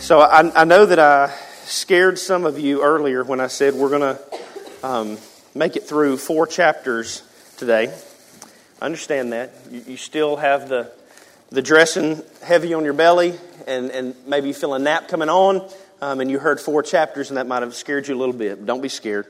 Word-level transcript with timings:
So 0.00 0.20
I, 0.20 0.62
I, 0.62 0.64
know 0.64 0.86
that 0.86 0.98
I 0.98 1.30
scared 1.64 2.18
some 2.18 2.46
of 2.46 2.58
you 2.58 2.82
earlier 2.82 3.22
when 3.22 3.38
I 3.38 3.48
said 3.48 3.74
we're 3.74 3.90
going 3.90 4.16
to 4.16 4.38
um, 4.82 5.18
make 5.54 5.76
it 5.76 5.84
through 5.84 6.16
four 6.16 6.46
chapters 6.46 7.22
today. 7.58 7.94
I 8.80 8.84
understand 8.86 9.34
that. 9.34 9.52
You, 9.70 9.84
you, 9.88 9.96
still 9.98 10.36
have 10.36 10.70
the, 10.70 10.90
the 11.50 11.60
dressing 11.60 12.22
heavy 12.42 12.72
on 12.72 12.82
your 12.82 12.94
belly 12.94 13.34
and, 13.66 13.90
and 13.90 14.14
maybe 14.26 14.48
you 14.48 14.54
feel 14.54 14.72
a 14.72 14.78
nap 14.78 15.08
coming 15.08 15.28
on 15.28 15.70
um, 16.00 16.20
and 16.20 16.30
you 16.30 16.38
heard 16.38 16.60
four 16.60 16.82
chapters 16.82 17.28
and 17.28 17.36
that 17.36 17.46
might 17.46 17.62
have 17.62 17.74
scared 17.74 18.08
you 18.08 18.14
a 18.14 18.18
little 18.18 18.34
bit. 18.34 18.64
Don't 18.64 18.80
be 18.80 18.88
scared. 18.88 19.26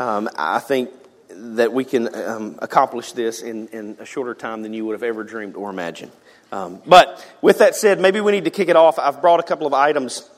Um, 0.00 0.28
I 0.36 0.58
think 0.58 0.90
that 1.28 1.72
we 1.72 1.84
can 1.84 2.12
um, 2.12 2.58
accomplish 2.58 3.12
this 3.12 3.40
in, 3.40 3.68
in 3.68 3.96
a 4.00 4.04
shorter 4.04 4.34
time 4.34 4.62
than 4.62 4.74
you 4.74 4.84
would 4.86 4.94
have 4.94 5.04
ever 5.04 5.22
dreamed 5.22 5.54
or 5.54 5.70
imagined. 5.70 6.10
Um, 6.50 6.80
but 6.86 7.24
with 7.42 7.58
that 7.58 7.74
said, 7.74 8.00
maybe 8.00 8.20
we 8.20 8.32
need 8.32 8.44
to 8.44 8.50
kick 8.50 8.68
it 8.68 8.76
off. 8.76 8.98
I've 8.98 9.20
brought 9.20 9.40
a 9.40 9.42
couple 9.42 9.66
of 9.66 9.74
items 9.74 10.28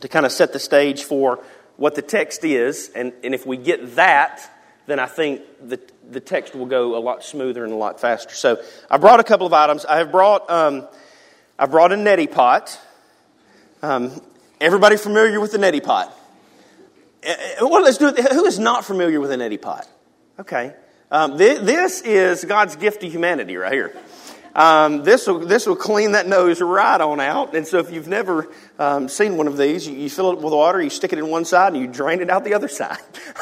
to 0.00 0.08
kind 0.08 0.26
of 0.26 0.32
set 0.32 0.52
the 0.52 0.58
stage 0.58 1.04
for 1.04 1.42
what 1.76 1.94
the 1.94 2.02
text 2.02 2.44
is. 2.44 2.90
And, 2.94 3.12
and 3.24 3.34
if 3.34 3.46
we 3.46 3.56
get 3.56 3.96
that, 3.96 4.48
then 4.86 4.98
I 4.98 5.06
think 5.06 5.42
the, 5.62 5.80
the 6.10 6.20
text 6.20 6.54
will 6.54 6.66
go 6.66 6.96
a 6.96 7.00
lot 7.00 7.24
smoother 7.24 7.64
and 7.64 7.72
a 7.72 7.76
lot 7.76 8.00
faster. 8.00 8.34
So 8.34 8.62
I 8.90 8.98
brought 8.98 9.20
a 9.20 9.24
couple 9.24 9.46
of 9.46 9.52
items. 9.52 9.84
I 9.84 9.98
have 9.98 10.12
brought, 10.12 10.50
um, 10.50 10.86
I 11.58 11.66
brought 11.66 11.92
a 11.92 11.96
neti 11.96 12.30
pot. 12.30 12.78
Um, 13.80 14.20
everybody 14.60 14.96
familiar 14.96 15.40
with 15.40 15.52
the 15.52 15.58
neti 15.58 15.82
pot? 15.82 16.16
Eh, 17.22 17.34
eh, 17.38 17.54
well, 17.60 17.82
let's 17.82 17.98
do 17.98 18.08
it. 18.08 18.18
Who 18.32 18.44
is 18.44 18.58
not 18.58 18.84
familiar 18.84 19.20
with 19.20 19.30
a 19.30 19.36
neti 19.36 19.60
pot? 19.60 19.88
Okay. 20.38 20.74
Um, 21.10 21.38
th- 21.38 21.60
this 21.60 22.00
is 22.02 22.44
God's 22.44 22.76
gift 22.76 23.02
to 23.02 23.08
humanity 23.08 23.56
right 23.56 23.72
here. 23.72 23.94
Um, 24.54 25.02
this 25.02 25.26
will 25.26 25.38
this 25.40 25.66
will 25.66 25.76
clean 25.76 26.12
that 26.12 26.28
nose 26.28 26.60
right 26.60 27.00
on 27.00 27.20
out. 27.20 27.54
And 27.54 27.66
so, 27.66 27.78
if 27.78 27.90
you've 27.90 28.08
never 28.08 28.48
um, 28.78 29.08
seen 29.08 29.36
one 29.36 29.46
of 29.46 29.56
these, 29.56 29.86
you, 29.86 29.96
you, 29.96 30.10
fill 30.10 30.32
it 30.32 30.38
with 30.38 30.52
water, 30.52 30.82
you 30.82 30.90
stick 30.90 31.12
it 31.12 31.18
in 31.18 31.28
one 31.28 31.44
side, 31.44 31.72
and 31.72 31.80
you 31.80 31.88
drain 31.88 32.20
it 32.20 32.28
out 32.28 32.44
the 32.44 32.54
other 32.54 32.68
side. 32.80 32.98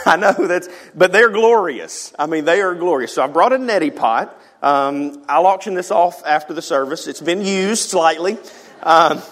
I 0.07 0.17
know 0.17 0.33
that's, 0.33 0.69
but 0.95 1.13
they're 1.13 1.31
glorious. 1.31 2.13
I 2.19 2.27
mean, 2.27 2.45
they 2.45 2.61
are 2.61 2.75
glorious. 2.75 3.15
So 3.15 3.23
I 3.23 3.27
brought 3.27 3.53
a 3.53 3.59
neti 3.59 3.95
pot. 3.95 4.39
Um, 4.63 5.25
I'll 5.29 5.47
auction 5.47 5.75
this 5.75 5.91
off 5.91 6.25
after 6.25 6.53
the 6.53 6.63
service. 6.63 7.07
It's 7.07 7.21
been 7.21 7.45
used 7.45 7.91
slightly. 7.91 8.39
Um, 8.83 9.23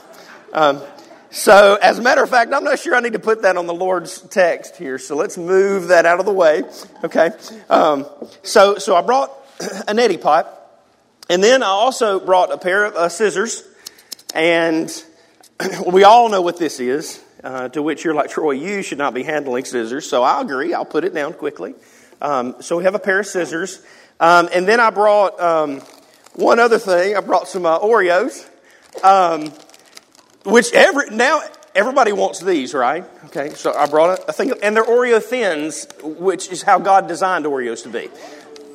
um, 0.52 0.82
so, 1.30 1.78
as 1.82 1.98
a 1.98 2.02
matter 2.02 2.22
of 2.22 2.30
fact, 2.30 2.54
I'm 2.54 2.64
not 2.64 2.78
sure 2.78 2.94
I 2.94 3.00
need 3.00 3.12
to 3.12 3.18
put 3.18 3.42
that 3.42 3.58
on 3.58 3.66
the 3.66 3.74
Lord's 3.74 4.22
text 4.22 4.76
here. 4.76 4.98
So 4.98 5.14
let's 5.14 5.36
move 5.36 5.88
that 5.88 6.06
out 6.06 6.20
of 6.20 6.26
the 6.26 6.32
way. 6.32 6.62
Okay. 7.04 7.30
Um, 7.68 8.06
so, 8.42 8.78
so 8.78 8.96
I 8.96 9.02
brought 9.02 9.30
a 9.60 9.92
neti 9.92 10.20
pot. 10.20 10.57
And 11.28 11.42
then 11.42 11.62
I 11.62 11.66
also 11.66 12.20
brought 12.20 12.52
a 12.52 12.58
pair 12.58 12.86
of 12.86 12.94
uh, 12.94 13.08
scissors, 13.08 13.62
and 14.34 14.90
we 15.86 16.04
all 16.04 16.28
know 16.28 16.40
what 16.40 16.58
this 16.58 16.80
is. 16.80 17.22
Uh, 17.44 17.68
to 17.68 17.80
which 17.80 18.04
you're 18.04 18.14
like, 18.14 18.30
Troy, 18.30 18.50
you 18.50 18.82
should 18.82 18.98
not 18.98 19.14
be 19.14 19.22
handling 19.22 19.64
scissors. 19.64 20.10
So 20.10 20.24
I 20.24 20.40
agree. 20.40 20.74
I'll 20.74 20.84
put 20.84 21.04
it 21.04 21.14
down 21.14 21.34
quickly. 21.34 21.72
Um, 22.20 22.56
so 22.60 22.76
we 22.76 22.82
have 22.82 22.96
a 22.96 22.98
pair 22.98 23.20
of 23.20 23.26
scissors. 23.26 23.80
Um, 24.18 24.48
and 24.52 24.66
then 24.66 24.80
I 24.80 24.90
brought 24.90 25.38
um, 25.38 25.80
one 26.34 26.58
other 26.58 26.80
thing. 26.80 27.16
I 27.16 27.20
brought 27.20 27.46
some 27.46 27.64
uh, 27.64 27.78
Oreos, 27.78 28.44
um, 29.04 29.52
which 30.44 30.72
every, 30.72 31.10
now 31.10 31.42
everybody 31.76 32.12
wants 32.12 32.40
these, 32.40 32.74
right? 32.74 33.04
Okay, 33.26 33.50
so 33.50 33.72
I 33.72 33.86
brought 33.86 34.18
a, 34.18 34.30
a 34.30 34.32
thing, 34.32 34.52
and 34.62 34.74
they're 34.74 34.84
Oreo 34.84 35.22
thins, 35.22 35.86
which 36.02 36.50
is 36.50 36.62
how 36.62 36.80
God 36.80 37.06
designed 37.06 37.44
Oreos 37.44 37.84
to 37.84 37.88
be. 37.88 38.08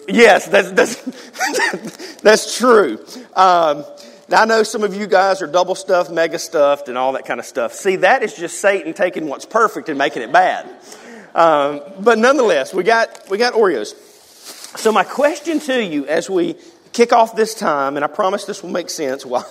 Yes, 0.08 0.48
that's, 0.48 0.72
that's, 0.72 2.16
that's 2.22 2.58
true. 2.58 3.00
Um, 3.36 3.86
I 4.32 4.46
know 4.46 4.64
some 4.64 4.84
of 4.84 4.96
you 4.96 5.08
guys 5.08 5.42
are 5.42 5.48
double 5.48 5.76
stuffed, 5.76 6.12
mega 6.12 6.40
stuffed, 6.40 6.90
and 6.90 6.98
all 6.98 7.14
that 7.14 7.26
kind 7.26 7.40
of 7.40 7.46
stuff. 7.46 7.74
See, 7.74 7.98
that 7.98 8.24
is 8.24 8.34
just 8.36 8.60
Satan 8.60 8.94
taking 8.94 9.28
what's 9.28 9.46
perfect 9.46 9.90
and 9.90 9.98
making 9.98 10.24
it 10.24 10.32
bad. 10.32 10.68
Um, 11.36 11.82
but 12.00 12.18
nonetheless, 12.18 12.74
we 12.74 12.84
got, 12.84 13.30
we 13.30 13.38
got 13.38 13.54
Oreos. 13.54 13.96
So, 14.78 14.92
my 14.92 15.04
question 15.04 15.60
to 15.62 15.84
you 15.84 16.08
as 16.08 16.30
we 16.30 16.56
kick 16.94 17.14
off 17.14 17.36
this 17.36 17.54
time, 17.54 17.96
and 17.96 18.04
I 18.04 18.08
promise 18.08 18.46
this 18.46 18.64
will 18.64 18.72
make 18.72 18.90
sense, 18.90 19.26
well, 19.26 19.48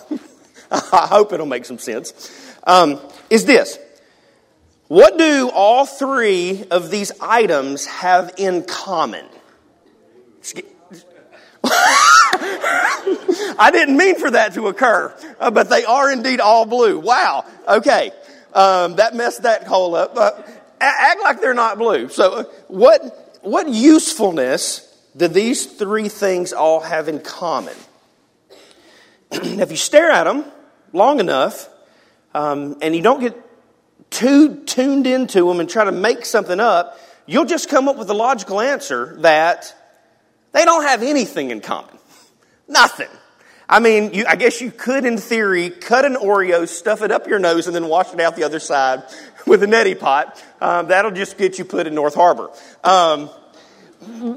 I 0.71 1.07
hope 1.07 1.33
it'll 1.33 1.47
make 1.47 1.65
some 1.65 1.79
sense, 1.79 2.31
um, 2.65 3.01
is 3.31 3.45
this. 3.45 3.79
What 4.89 5.17
do 5.17 5.51
all 5.55 5.87
three 5.87 6.65
of 6.71 6.91
these 6.91 7.13
items 7.21 7.87
have 7.87 8.35
in 8.37 8.65
common? 8.65 9.25
I 13.59 13.71
didn't 13.73 13.97
mean 13.97 14.19
for 14.19 14.31
that 14.31 14.55
to 14.55 14.67
occur, 14.69 15.15
uh, 15.39 15.51
but 15.51 15.71
they 15.71 15.85
are 15.85 16.11
indeed 16.11 16.41
all 16.41 16.67
blue. 16.67 16.99
Wow. 16.99 17.45
Okay. 17.69 18.11
Um, 18.53 18.97
that 18.97 19.15
messed 19.15 19.43
that 19.43 19.65
hole 19.67 19.95
up. 19.95 20.17
Uh, 20.17 20.33
act 20.81 21.21
like 21.23 21.41
they're 21.41 21.55
not 21.55 21.79
blue. 21.79 22.09
So, 22.09 22.33
uh, 22.33 22.45
what, 22.69 23.39
what 23.43 23.69
usefulness 23.69 24.89
do 25.17 25.29
these 25.29 25.67
three 25.67 26.09
things 26.09 26.53
all 26.53 26.81
have 26.81 27.09
in 27.09 27.21
common? 27.21 27.77
if 29.31 29.71
you 29.71 29.77
stare 29.77 30.11
at 30.11 30.25
them 30.25 30.45
long 30.93 31.21
enough 31.21 31.69
um, 32.35 32.77
and 32.83 32.95
you 32.95 33.03
don't 33.03 33.21
get 33.21 33.37
too 34.11 34.63
tuned 34.65 35.07
into 35.07 35.49
them 35.49 35.61
and 35.61 35.69
try 35.69 35.85
to 35.85 35.93
make 35.93 36.27
something 36.27 36.61
up, 36.61 36.99
you'll 37.27 37.47
just 37.47 37.69
come 37.69 37.89
up 37.89 37.97
with 37.97 38.11
a 38.11 38.15
logical 38.15 38.61
answer 38.61 39.17
that 39.21 39.75
they 40.53 40.65
don't 40.65 40.85
have 40.85 41.03
anything 41.03 41.51
in 41.51 41.61
common. 41.61 41.99
Nothing. 42.69 43.09
I 43.69 43.81
mean, 43.81 44.13
you, 44.13 44.27
I 44.29 44.37
guess 44.37 44.61
you 44.61 44.71
could, 44.71 45.05
in 45.05 45.17
theory, 45.17 45.71
cut 45.71 46.05
an 46.05 46.17
Oreo, 46.17 46.69
stuff 46.69 47.01
it 47.01 47.11
up 47.11 47.27
your 47.27 47.39
nose, 47.39 47.67
and 47.67 47.75
then 47.75 47.89
wash 47.89 48.13
it 48.13 48.21
out 48.21 48.37
the 48.37 48.45
other 48.45 48.61
side 48.61 49.03
with 49.47 49.63
a 49.63 49.67
neti 49.67 49.99
pot. 49.99 50.43
Um, 50.61 50.89
that'll 50.89 51.11
just 51.11 51.39
get 51.39 51.59
you 51.59 51.65
put 51.65 51.87
in 51.87 51.95
North 51.95 52.15
Harbor. 52.15 52.51
Um, 52.85 53.31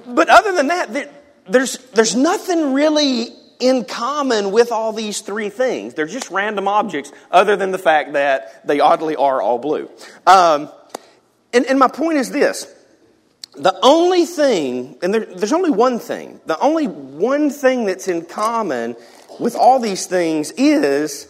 but 0.07 0.29
other 0.29 0.53
than 0.53 0.67
that, 0.67 1.11
there's, 1.49 1.77
there's 1.93 2.15
nothing 2.15 2.73
really 2.73 3.27
in 3.59 3.85
common 3.85 4.51
with 4.51 4.71
all 4.71 4.93
these 4.93 5.21
three 5.21 5.49
things. 5.49 5.93
They're 5.93 6.05
just 6.05 6.29
random 6.29 6.67
objects, 6.67 7.11
other 7.31 7.55
than 7.55 7.71
the 7.71 7.77
fact 7.77 8.13
that 8.13 8.65
they 8.67 8.79
oddly 8.79 9.15
are 9.15 9.41
all 9.41 9.57
blue. 9.57 9.89
Um, 10.27 10.69
and, 11.53 11.65
and 11.65 11.79
my 11.79 11.87
point 11.87 12.17
is 12.17 12.31
this 12.31 12.73
the 13.57 13.77
only 13.83 14.25
thing, 14.25 14.97
and 15.01 15.13
there, 15.13 15.25
there's 15.25 15.53
only 15.53 15.71
one 15.71 15.99
thing, 15.99 16.39
the 16.45 16.59
only 16.59 16.87
one 16.87 17.49
thing 17.49 17.85
that's 17.85 18.07
in 18.07 18.25
common 18.25 18.95
with 19.39 19.55
all 19.55 19.79
these 19.79 20.05
things 20.05 20.51
is 20.51 21.27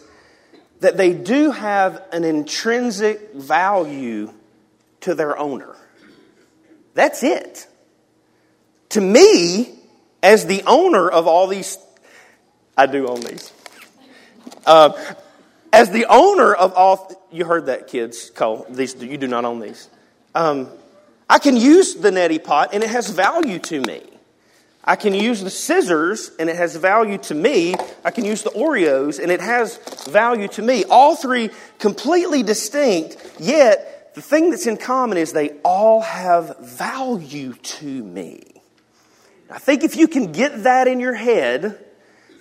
that 0.80 0.96
they 0.96 1.12
do 1.12 1.50
have 1.50 2.02
an 2.12 2.24
intrinsic 2.24 3.32
value 3.34 4.32
to 5.00 5.14
their 5.14 5.38
owner. 5.38 5.74
That's 6.94 7.22
it. 7.22 7.66
To 8.90 9.00
me, 9.00 9.78
as 10.22 10.46
the 10.46 10.62
owner 10.66 11.08
of 11.08 11.26
all 11.26 11.46
these, 11.46 11.78
I 12.76 12.86
do 12.86 13.08
own 13.08 13.20
these. 13.20 13.52
Uh, 14.64 14.92
as 15.72 15.90
the 15.90 16.06
owner 16.08 16.54
of 16.54 16.72
all, 16.74 17.26
you 17.30 17.44
heard 17.44 17.66
that, 17.66 17.88
kids, 17.88 18.30
Cole. 18.30 18.66
These 18.68 18.96
you 18.96 19.18
do 19.18 19.28
not 19.28 19.44
own 19.44 19.60
these. 19.60 19.88
Um, 20.34 20.68
I 21.28 21.38
can 21.38 21.56
use 21.56 21.94
the 21.94 22.10
neti 22.10 22.42
pot 22.42 22.70
and 22.72 22.82
it 22.82 22.90
has 22.90 23.10
value 23.10 23.58
to 23.60 23.80
me. 23.80 24.02
I 24.84 24.94
can 24.94 25.14
use 25.14 25.42
the 25.42 25.50
scissors 25.50 26.30
and 26.38 26.48
it 26.48 26.54
has 26.54 26.76
value 26.76 27.18
to 27.18 27.34
me. 27.34 27.74
I 28.04 28.12
can 28.12 28.24
use 28.24 28.44
the 28.44 28.50
Oreos 28.50 29.20
and 29.20 29.32
it 29.32 29.40
has 29.40 29.78
value 30.08 30.46
to 30.48 30.62
me. 30.62 30.84
All 30.84 31.16
three 31.16 31.50
completely 31.80 32.44
distinct, 32.44 33.16
yet 33.40 34.14
the 34.14 34.22
thing 34.22 34.50
that's 34.50 34.66
in 34.66 34.76
common 34.76 35.18
is 35.18 35.32
they 35.32 35.50
all 35.64 36.00
have 36.02 36.56
value 36.60 37.54
to 37.54 38.04
me. 38.04 38.62
I 39.50 39.58
think 39.58 39.82
if 39.82 39.96
you 39.96 40.06
can 40.06 40.30
get 40.30 40.62
that 40.62 40.86
in 40.86 41.00
your 41.00 41.14
head, 41.14 41.84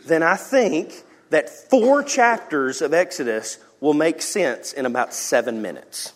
then 0.06 0.22
I 0.22 0.36
think 0.36 0.94
that 1.32 1.50
four 1.50 2.04
chapters 2.04 2.82
of 2.82 2.94
Exodus 2.94 3.58
will 3.80 3.94
make 3.96 4.22
sense 4.22 4.72
in 4.72 4.86
about 4.86 5.14
seven 5.14 5.62
minutes. 5.62 6.14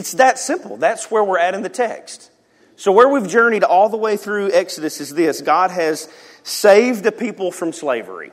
It's 0.00 0.12
that 0.12 0.38
simple. 0.38 0.78
That's 0.78 1.10
where 1.10 1.22
we're 1.22 1.38
at 1.38 1.52
in 1.52 1.60
the 1.60 1.68
text. 1.68 2.30
So, 2.76 2.90
where 2.90 3.06
we've 3.06 3.28
journeyed 3.28 3.64
all 3.64 3.90
the 3.90 3.98
way 3.98 4.16
through 4.16 4.50
Exodus 4.50 4.98
is 4.98 5.12
this 5.12 5.42
God 5.42 5.70
has 5.70 6.08
saved 6.42 7.04
a 7.04 7.12
people 7.12 7.52
from 7.52 7.74
slavery. 7.74 8.32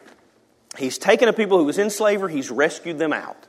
He's 0.77 0.97
taken 0.97 1.27
a 1.27 1.33
people 1.33 1.57
who 1.57 1.65
was 1.65 1.77
in 1.77 1.89
slavery, 1.89 2.31
He's 2.31 2.49
rescued 2.49 2.99
them 2.99 3.11
out. 3.11 3.47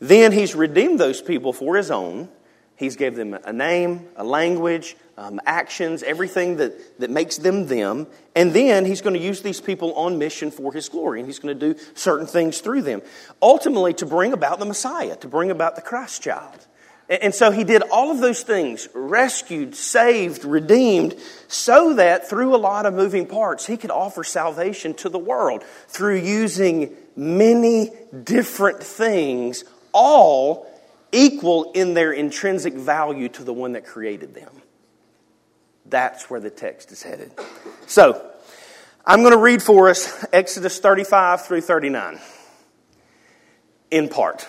Then 0.00 0.32
He's 0.32 0.56
redeemed 0.56 0.98
those 0.98 1.22
people 1.22 1.52
for 1.52 1.76
His 1.76 1.92
own. 1.92 2.28
He's 2.74 2.96
gave 2.96 3.14
them 3.14 3.34
a 3.34 3.52
name, 3.52 4.08
a 4.16 4.24
language, 4.24 4.96
um, 5.16 5.38
actions, 5.46 6.02
everything 6.02 6.56
that, 6.56 6.98
that 6.98 7.10
makes 7.10 7.36
them 7.36 7.66
them. 7.66 8.08
And 8.34 8.52
then 8.52 8.84
he's 8.84 9.02
going 9.02 9.14
to 9.14 9.22
use 9.22 9.42
these 9.42 9.60
people 9.60 9.92
on 9.92 10.18
mission 10.18 10.50
for 10.50 10.72
his 10.72 10.88
glory. 10.88 11.20
And 11.20 11.28
he's 11.28 11.38
going 11.38 11.56
to 11.56 11.74
do 11.74 11.80
certain 11.94 12.26
things 12.26 12.62
through 12.62 12.80
them. 12.80 13.02
Ultimately, 13.42 13.92
to 13.94 14.06
bring 14.06 14.32
about 14.32 14.60
the 14.60 14.64
Messiah, 14.64 15.14
to 15.16 15.28
bring 15.28 15.50
about 15.50 15.76
the 15.76 15.82
Christ 15.82 16.22
child. 16.22 16.66
And 17.10 17.34
so 17.34 17.50
he 17.50 17.64
did 17.64 17.82
all 17.90 18.12
of 18.12 18.20
those 18.20 18.44
things 18.44 18.88
rescued, 18.94 19.74
saved, 19.74 20.44
redeemed, 20.44 21.16
so 21.48 21.94
that 21.94 22.28
through 22.28 22.54
a 22.54 22.56
lot 22.56 22.86
of 22.86 22.94
moving 22.94 23.26
parts, 23.26 23.66
he 23.66 23.76
could 23.76 23.90
offer 23.90 24.22
salvation 24.22 24.94
to 24.94 25.08
the 25.08 25.18
world 25.18 25.64
through 25.88 26.18
using 26.18 26.94
many 27.16 27.90
different 28.22 28.80
things, 28.80 29.64
all 29.92 30.70
equal 31.10 31.72
in 31.72 31.94
their 31.94 32.12
intrinsic 32.12 32.74
value 32.74 33.28
to 33.30 33.42
the 33.42 33.52
one 33.52 33.72
that 33.72 33.84
created 33.84 34.32
them. 34.32 34.52
That's 35.86 36.30
where 36.30 36.38
the 36.38 36.50
text 36.50 36.92
is 36.92 37.02
headed. 37.02 37.32
So, 37.88 38.24
I'm 39.04 39.22
going 39.22 39.32
to 39.32 39.38
read 39.38 39.64
for 39.64 39.88
us 39.88 40.24
Exodus 40.32 40.78
35 40.78 41.44
through 41.44 41.62
39 41.62 42.20
in 43.90 44.08
part. 44.08 44.46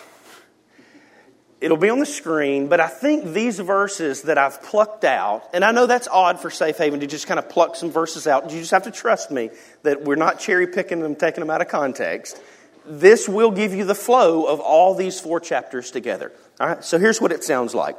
It'll 1.61 1.77
be 1.77 1.91
on 1.91 1.99
the 1.99 2.07
screen, 2.07 2.69
but 2.69 2.79
I 2.79 2.87
think 2.87 3.33
these 3.33 3.59
verses 3.59 4.23
that 4.23 4.39
I've 4.39 4.63
plucked 4.63 5.03
out, 5.03 5.47
and 5.53 5.63
I 5.63 5.71
know 5.71 5.85
that's 5.85 6.07
odd 6.07 6.39
for 6.39 6.49
Safe 6.49 6.75
Haven 6.75 7.01
to 7.01 7.07
just 7.07 7.27
kind 7.27 7.37
of 7.37 7.49
pluck 7.49 7.75
some 7.75 7.91
verses 7.91 8.25
out. 8.25 8.51
You 8.51 8.59
just 8.59 8.71
have 8.71 8.83
to 8.83 8.91
trust 8.91 9.29
me 9.29 9.51
that 9.83 10.03
we're 10.03 10.15
not 10.15 10.39
cherry 10.39 10.65
picking 10.65 11.01
them, 11.01 11.15
taking 11.15 11.41
them 11.41 11.51
out 11.51 11.61
of 11.61 11.67
context. 11.67 12.41
This 12.83 13.29
will 13.29 13.51
give 13.51 13.75
you 13.75 13.85
the 13.85 13.93
flow 13.93 14.45
of 14.45 14.59
all 14.59 14.95
these 14.95 15.19
four 15.19 15.39
chapters 15.39 15.91
together. 15.91 16.31
All 16.59 16.67
right, 16.67 16.83
so 16.83 16.97
here's 16.97 17.21
what 17.21 17.31
it 17.31 17.43
sounds 17.43 17.75
like. 17.75 17.95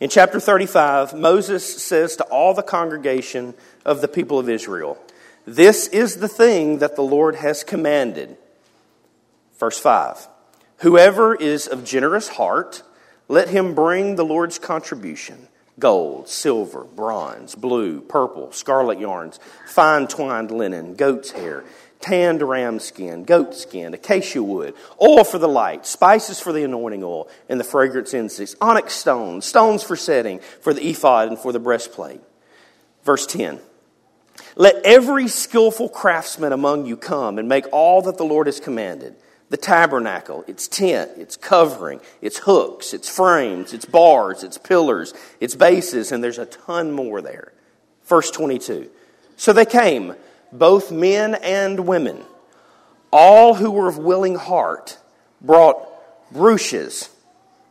In 0.00 0.08
chapter 0.08 0.40
35, 0.40 1.12
Moses 1.12 1.82
says 1.82 2.16
to 2.16 2.24
all 2.24 2.54
the 2.54 2.62
congregation 2.62 3.52
of 3.84 4.00
the 4.00 4.08
people 4.08 4.38
of 4.38 4.48
Israel, 4.48 4.98
This 5.44 5.86
is 5.88 6.16
the 6.16 6.28
thing 6.28 6.78
that 6.78 6.96
the 6.96 7.02
Lord 7.02 7.36
has 7.36 7.62
commanded. 7.62 8.38
Verse 9.58 9.78
5 9.78 10.28
Whoever 10.84 11.34
is 11.34 11.66
of 11.66 11.82
generous 11.82 12.28
heart, 12.28 12.82
let 13.26 13.48
him 13.48 13.74
bring 13.74 14.16
the 14.16 14.24
Lord's 14.24 14.58
contribution 14.58 15.48
gold, 15.78 16.28
silver, 16.28 16.84
bronze, 16.84 17.54
blue, 17.54 18.02
purple, 18.02 18.52
scarlet 18.52 18.98
yarns, 19.00 19.40
fine 19.66 20.06
twined 20.06 20.50
linen, 20.50 20.92
goat's 20.94 21.30
hair, 21.30 21.64
tanned 22.00 22.42
ram 22.42 22.78
skin, 22.78 23.24
goat 23.24 23.54
skin, 23.54 23.94
acacia 23.94 24.42
wood, 24.42 24.74
oil 25.00 25.24
for 25.24 25.38
the 25.38 25.48
light, 25.48 25.86
spices 25.86 26.38
for 26.38 26.52
the 26.52 26.64
anointing 26.64 27.02
oil, 27.02 27.30
and 27.48 27.58
the 27.58 27.64
fragrance 27.64 28.12
incense, 28.12 28.54
onyx 28.60 28.92
stones, 28.92 29.46
stones 29.46 29.82
for 29.82 29.96
setting, 29.96 30.38
for 30.60 30.74
the 30.74 30.86
ephod 30.86 31.28
and 31.28 31.38
for 31.38 31.50
the 31.50 31.58
breastplate. 31.58 32.20
Verse 33.04 33.24
10. 33.24 33.58
Let 34.54 34.84
every 34.84 35.28
skillful 35.28 35.88
craftsman 35.88 36.52
among 36.52 36.84
you 36.84 36.98
come 36.98 37.38
and 37.38 37.48
make 37.48 37.64
all 37.72 38.02
that 38.02 38.18
the 38.18 38.24
Lord 38.24 38.48
has 38.48 38.60
commanded 38.60 39.16
the 39.54 39.58
tabernacle, 39.58 40.42
its 40.48 40.66
tent, 40.66 41.12
its 41.16 41.36
covering, 41.36 42.00
its 42.20 42.38
hooks, 42.38 42.92
its 42.92 43.08
frames, 43.08 43.72
its 43.72 43.84
bars, 43.84 44.42
its 44.42 44.58
pillars, 44.58 45.14
its 45.38 45.54
bases, 45.54 46.10
and 46.10 46.24
there's 46.24 46.40
a 46.40 46.46
ton 46.46 46.90
more 46.90 47.22
there. 47.22 47.52
Verse 48.06 48.32
22. 48.32 48.90
So 49.36 49.52
they 49.52 49.64
came, 49.64 50.16
both 50.50 50.90
men 50.90 51.36
and 51.36 51.86
women. 51.86 52.24
All 53.12 53.54
who 53.54 53.70
were 53.70 53.86
of 53.86 53.96
willing 53.96 54.34
heart 54.34 54.98
brought 55.40 55.78
brooches, 56.32 57.08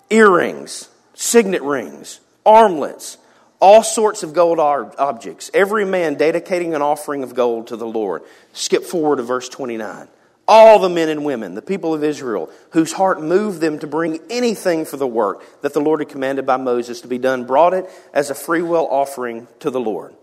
earrings, 0.10 0.88
signet 1.14 1.64
rings, 1.64 2.22
armlets, 2.46 3.18
all 3.60 3.84
sorts 3.84 4.24
of 4.24 4.32
gold 4.32 4.58
objects, 4.58 5.52
every 5.54 5.84
man 5.84 6.16
dedicating 6.16 6.76
an 6.76 6.82
offering 6.82 7.24
of 7.24 7.36
gold 7.36 7.68
to 7.68 7.76
the 7.76 7.86
Lord. 7.86 8.22
Skip 8.54 8.86
forward 8.86 9.18
to 9.18 9.24
verse 9.24 9.50
29 9.50 10.08
all 10.48 10.80
the 10.80 10.90
men 10.90 11.10
and 11.10 11.24
women, 11.24 11.56
the 11.56 11.62
people 11.62 11.94
of 11.94 12.04
Israel, 12.04 12.50
whose 12.72 12.94
heart 12.94 13.22
moved 13.22 13.62
them 13.62 13.80
to 13.80 13.88
bring 13.88 14.20
anything 14.30 14.86
for 14.86 14.98
the 14.98 15.08
work 15.08 15.44
that 15.62 15.74
the 15.74 15.80
Lord 15.80 16.02
had 16.02 16.10
commanded 16.10 16.46
by 16.46 16.58
Moses 16.58 17.02
to 17.02 17.08
be 17.08 17.18
done, 17.18 17.46
brought 17.46 17.74
it 17.74 17.90
as 18.14 18.30
a 18.30 18.36
freewill 18.36 18.88
offering 18.90 19.48
to 19.60 19.70
the 19.70 19.80
Lord. 19.80 20.14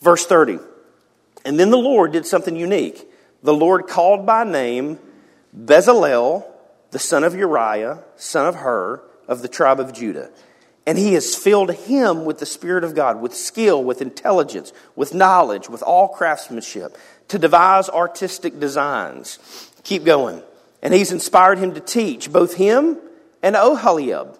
Verse 0.00 0.26
30. 0.26 0.58
And 1.44 1.58
then 1.58 1.70
the 1.70 1.78
Lord 1.78 2.12
did 2.12 2.26
something 2.26 2.56
unique. 2.56 3.08
The 3.42 3.54
Lord 3.54 3.86
called 3.86 4.26
by 4.26 4.44
name 4.44 4.98
Bezalel, 5.56 6.44
the 6.90 6.98
son 6.98 7.22
of 7.24 7.34
Uriah, 7.34 8.02
son 8.16 8.46
of 8.46 8.56
Hur, 8.56 9.02
of 9.28 9.42
the 9.42 9.48
tribe 9.48 9.78
of 9.78 9.92
Judah. 9.92 10.30
And 10.88 10.96
he 10.96 11.12
has 11.12 11.36
filled 11.36 11.70
him 11.70 12.24
with 12.24 12.38
the 12.38 12.46
Spirit 12.46 12.82
of 12.82 12.94
God, 12.94 13.20
with 13.20 13.34
skill, 13.34 13.84
with 13.84 14.00
intelligence, 14.00 14.72
with 14.96 15.12
knowledge, 15.12 15.68
with 15.68 15.82
all 15.82 16.08
craftsmanship 16.08 16.96
to 17.28 17.38
devise 17.38 17.90
artistic 17.90 18.58
designs. 18.58 19.38
Keep 19.84 20.06
going. 20.06 20.42
And 20.80 20.94
he's 20.94 21.12
inspired 21.12 21.58
him 21.58 21.74
to 21.74 21.80
teach 21.80 22.32
both 22.32 22.54
him 22.54 22.96
and 23.42 23.54
Oholiab, 23.54 24.38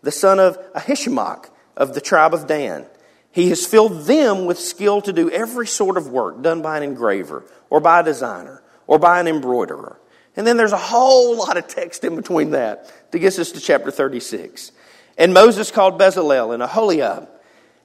the 0.00 0.10
son 0.10 0.38
of 0.38 0.58
Ahisamach 0.72 1.50
of 1.76 1.92
the 1.92 2.00
tribe 2.00 2.32
of 2.32 2.46
Dan. 2.46 2.86
He 3.30 3.50
has 3.50 3.66
filled 3.66 4.06
them 4.06 4.46
with 4.46 4.58
skill 4.58 5.02
to 5.02 5.12
do 5.12 5.30
every 5.30 5.66
sort 5.66 5.98
of 5.98 6.08
work 6.08 6.40
done 6.40 6.62
by 6.62 6.78
an 6.78 6.82
engraver 6.82 7.44
or 7.68 7.78
by 7.78 8.00
a 8.00 8.04
designer 8.04 8.62
or 8.86 8.98
by 8.98 9.20
an 9.20 9.28
embroiderer. 9.28 10.00
And 10.34 10.46
then 10.46 10.56
there's 10.56 10.72
a 10.72 10.78
whole 10.78 11.36
lot 11.36 11.58
of 11.58 11.68
text 11.68 12.04
in 12.04 12.16
between 12.16 12.52
that 12.52 13.12
to 13.12 13.18
get 13.18 13.38
us 13.38 13.52
to 13.52 13.60
chapter 13.60 13.90
36. 13.90 14.72
And 15.20 15.34
Moses 15.34 15.70
called 15.70 16.00
Bezalel 16.00 16.54
and 16.54 16.62
Oholiab 16.62 17.28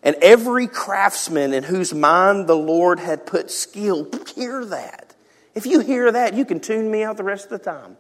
and 0.02 0.16
every 0.22 0.68
craftsman 0.68 1.54
in 1.54 1.64
whose 1.64 1.94
mind 1.94 2.48
the 2.48 2.56
Lord 2.56 2.98
had 3.00 3.26
put 3.26 3.52
skill, 3.52 4.08
hear 4.36 4.64
that. 4.66 5.14
If 5.54 5.66
you 5.66 5.82
hear 5.82 6.12
that, 6.12 6.34
you 6.34 6.46
can 6.46 6.62
tune 6.62 6.90
me 6.90 7.04
out 7.04 7.18
the 7.18 7.24
rest 7.24 7.46
of 7.46 7.52
the 7.52 7.58
time. 7.58 7.98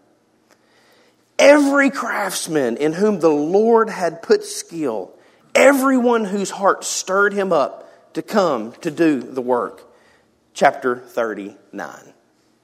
Every 1.37 1.89
craftsman 1.89 2.77
in 2.77 2.93
whom 2.93 3.19
the 3.19 3.27
Lord 3.27 3.89
had 3.89 4.21
put 4.21 4.45
skill, 4.45 5.11
everyone 5.53 6.23
whose 6.23 6.51
heart 6.51 6.85
stirred 6.85 7.33
him 7.33 7.51
up 7.51 8.13
to 8.13 8.21
come 8.21 8.71
to 8.81 8.91
do 8.91 9.19
the 9.19 9.41
work. 9.41 9.91
Chapter 10.53 10.95
39, 10.95 12.13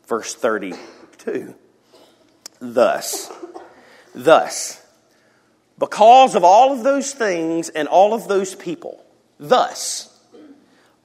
verse 0.07 0.35
32. 0.35 1.53
Thus, 2.61 3.29
thus, 4.15 4.80
because 5.81 6.35
of 6.35 6.45
all 6.45 6.71
of 6.71 6.83
those 6.83 7.11
things 7.11 7.67
and 7.67 7.89
all 7.89 8.13
of 8.13 8.29
those 8.29 8.55
people, 8.55 9.03
Thus, 9.41 10.15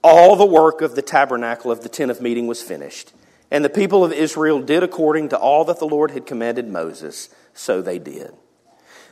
all 0.04 0.36
the 0.36 0.44
work 0.44 0.82
of 0.82 0.94
the 0.94 1.00
tabernacle 1.00 1.72
of 1.72 1.80
the 1.80 1.88
tent 1.88 2.10
of 2.10 2.20
meeting 2.20 2.46
was 2.46 2.60
finished, 2.60 3.14
and 3.50 3.64
the 3.64 3.70
people 3.70 4.04
of 4.04 4.12
Israel 4.12 4.60
did 4.60 4.82
according 4.82 5.30
to 5.30 5.38
all 5.38 5.64
that 5.64 5.78
the 5.78 5.86
Lord 5.86 6.10
had 6.10 6.26
commanded 6.26 6.68
Moses, 6.68 7.30
so 7.54 7.80
they 7.80 7.98
did. 7.98 8.34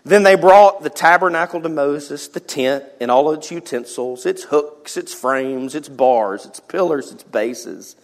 Then 0.04 0.22
they 0.22 0.34
brought 0.34 0.82
the 0.82 0.90
tabernacle 0.90 1.62
to 1.62 1.70
Moses, 1.70 2.28
the 2.28 2.38
tent, 2.38 2.84
and 3.00 3.10
all 3.10 3.32
its 3.32 3.50
utensils, 3.50 4.26
its 4.26 4.44
hooks, 4.44 4.98
its 4.98 5.14
frames, 5.14 5.74
its 5.74 5.88
bars, 5.88 6.44
its 6.44 6.60
pillars, 6.60 7.10
its 7.10 7.22
bases, 7.22 7.96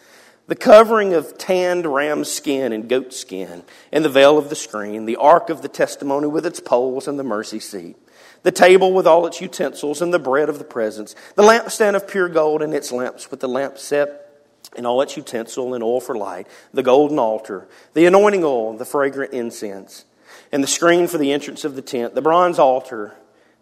the 0.50 0.56
covering 0.56 1.14
of 1.14 1.38
tanned 1.38 1.86
ram 1.86 2.24
skin 2.24 2.72
and 2.72 2.88
goat 2.88 3.14
skin, 3.14 3.62
and 3.92 4.04
the 4.04 4.08
veil 4.08 4.36
of 4.36 4.48
the 4.48 4.56
screen, 4.56 5.06
the 5.06 5.14
ark 5.14 5.48
of 5.48 5.62
the 5.62 5.68
testimony 5.68 6.26
with 6.26 6.44
its 6.44 6.58
poles 6.58 7.06
and 7.06 7.20
the 7.20 7.24
mercy 7.24 7.60
seat 7.60 7.96
the 8.42 8.50
table 8.50 8.92
with 8.92 9.06
all 9.06 9.26
its 9.26 9.40
utensils 9.40 10.02
and 10.02 10.12
the 10.12 10.18
bread 10.18 10.48
of 10.48 10.58
the 10.58 10.64
presence, 10.64 11.14
the 11.36 11.42
lampstand 11.42 11.94
of 11.94 12.08
pure 12.08 12.28
gold 12.28 12.62
and 12.62 12.74
its 12.74 12.90
lamps 12.90 13.30
with 13.30 13.38
the 13.38 13.48
lamp 13.48 13.78
set 13.78 14.48
and 14.76 14.86
all 14.86 15.02
its 15.02 15.16
utensil 15.16 15.74
and 15.74 15.84
oil 15.84 16.00
for 16.00 16.16
light, 16.16 16.46
the 16.72 16.82
golden 16.82 17.18
altar, 17.18 17.68
the 17.94 18.06
anointing 18.06 18.42
oil, 18.42 18.76
the 18.76 18.84
fragrant 18.84 19.32
incense, 19.32 20.04
and 20.50 20.64
the 20.64 20.68
screen 20.68 21.06
for 21.06 21.18
the 21.18 21.32
entrance 21.32 21.64
of 21.64 21.76
the 21.76 21.82
tent, 21.82 22.14
the 22.14 22.22
bronze 22.22 22.58
altar 22.58 23.14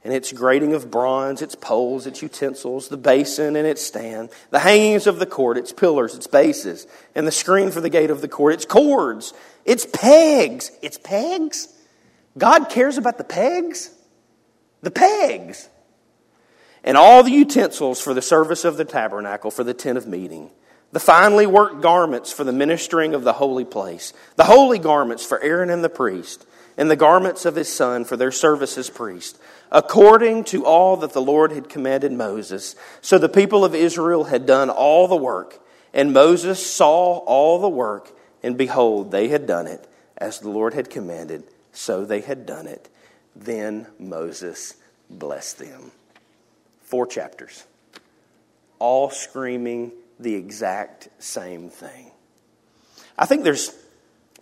and 0.05 0.13
its 0.13 0.33
grating 0.33 0.75
of 0.75 0.91
bronze, 0.91 1.43
its 1.43 1.55
poles, 1.55 2.07
its 2.07 2.23
utensils, 2.23 2.89
the 2.89 2.97
basin 2.97 3.57
and 3.57 3.67
its 3.67 3.83
stand, 3.83 4.31
the 4.51 4.61
hangings 4.61 5.07
of 5.07 5.19
the 5.19 5.27
court, 5.27 5.59
its 5.59 5.73
pillars, 5.73 6.15
its 6.15 6.27
bases, 6.27 6.87
and 7.15 7.27
the 7.27 7.33
screen 7.33 7.71
for 7.71 7.81
the 7.81 7.91
gate 7.91 8.11
of 8.11 8.21
the 8.21 8.29
court, 8.29 8.55
its 8.55 8.65
cords, 8.65 9.33
its 9.65 9.87
pegs. 9.93 10.71
Its 10.83 10.99
pegs? 10.99 11.69
God 12.37 12.69
cares 12.69 12.97
about 12.97 13.19
the 13.19 13.25
pegs? 13.25 13.91
the 14.83 14.91
pegs, 14.91 15.69
and 16.85 16.97
all 16.97 17.23
the 17.23 17.31
utensils 17.31 18.01
for 18.01 18.15
the 18.15 18.23
service 18.23 18.65
of 18.65 18.77
the 18.77 18.85
tabernacle, 18.85 19.51
for 19.51 19.65
the 19.65 19.75
tent 19.75 19.99
of 19.99 20.07
meeting, 20.07 20.51
the 20.93 21.01
finely 21.01 21.47
worked 21.47 21.81
garments 21.81 22.33
for 22.33 22.45
the 22.45 22.53
ministering 22.53 23.15
of 23.15 23.25
the 23.25 23.35
holy 23.35 23.65
place, 23.65 24.13
the 24.37 24.45
holy 24.45 24.79
garments 24.79 25.25
for 25.25 25.41
Aaron 25.41 25.71
and 25.71 25.83
the 25.83 25.89
priest, 25.89 26.47
and 26.79 26.89
the 26.89 26.97
garments 26.97 27.45
of 27.45 27.57
his 27.57 27.71
son 27.71 28.05
for 28.05 28.17
their 28.17 28.31
service 28.31 28.79
as 28.79 28.89
priest, 28.89 29.39
according 29.71 30.45
to 30.45 30.65
all 30.65 30.97
that 30.97 31.13
the 31.13 31.21
Lord 31.21 31.51
had 31.51 31.69
commanded 31.69 32.13
Moses. 32.13 32.77
So 33.03 33.19
the 33.19 33.29
people 33.29 33.65
of 33.65 33.75
Israel 33.75 34.25
had 34.25 34.47
done 34.47 34.71
all 34.71 35.09
the 35.09 35.17
work, 35.17 35.59
and 35.93 36.13
Moses 36.13 36.65
saw 36.65 37.19
all 37.19 37.59
the 37.61 37.69
work, 37.69 38.17
and 38.45 38.57
behold, 38.57 39.11
they 39.11 39.27
had 39.27 39.45
done 39.45 39.67
it 39.67 39.89
as 40.17 40.39
the 40.39 40.49
Lord 40.49 40.73
had 40.73 40.89
commanded, 40.89 41.43
so 41.73 42.05
they 42.05 42.21
had 42.21 42.47
done 42.47 42.69
it. 42.69 42.89
Then 43.35 43.89
Moses 43.99 44.77
blessed 45.11 45.59
them. 45.59 45.91
Four 46.83 47.09
chapters, 47.09 47.65
all 48.79 49.11
screaming 49.11 49.93
the 50.21 50.37
exact 50.37 51.09
same 51.19 51.71
thing. 51.71 52.13
I 53.19 53.27
think 53.27 53.43
there's 53.43 53.75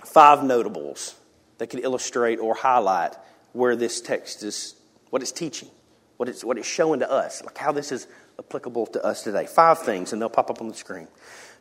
five 0.04 0.44
notables 0.44 1.14
that 1.58 1.68
could 1.68 1.80
illustrate 1.80 2.38
or 2.38 2.54
highlight 2.54 3.14
where 3.52 3.76
this 3.76 4.00
text 4.00 4.42
is, 4.42 4.74
what 5.10 5.22
it's 5.22 5.32
teaching, 5.32 5.68
what 6.16 6.28
it's, 6.28 6.44
what 6.44 6.58
it's 6.58 6.68
showing 6.68 7.00
to 7.00 7.10
us, 7.10 7.42
like 7.42 7.56
how 7.56 7.72
this 7.72 7.92
is 7.92 8.06
applicable 8.38 8.86
to 8.88 9.04
us 9.04 9.22
today. 9.22 9.46
Five 9.46 9.80
things, 9.80 10.12
and 10.12 10.20
they'll 10.20 10.28
pop 10.28 10.50
up 10.50 10.60
on 10.60 10.68
the 10.68 10.74
screen. 10.74 11.08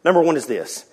Number 0.03 0.21
one 0.21 0.35
is 0.37 0.45
this 0.45 0.85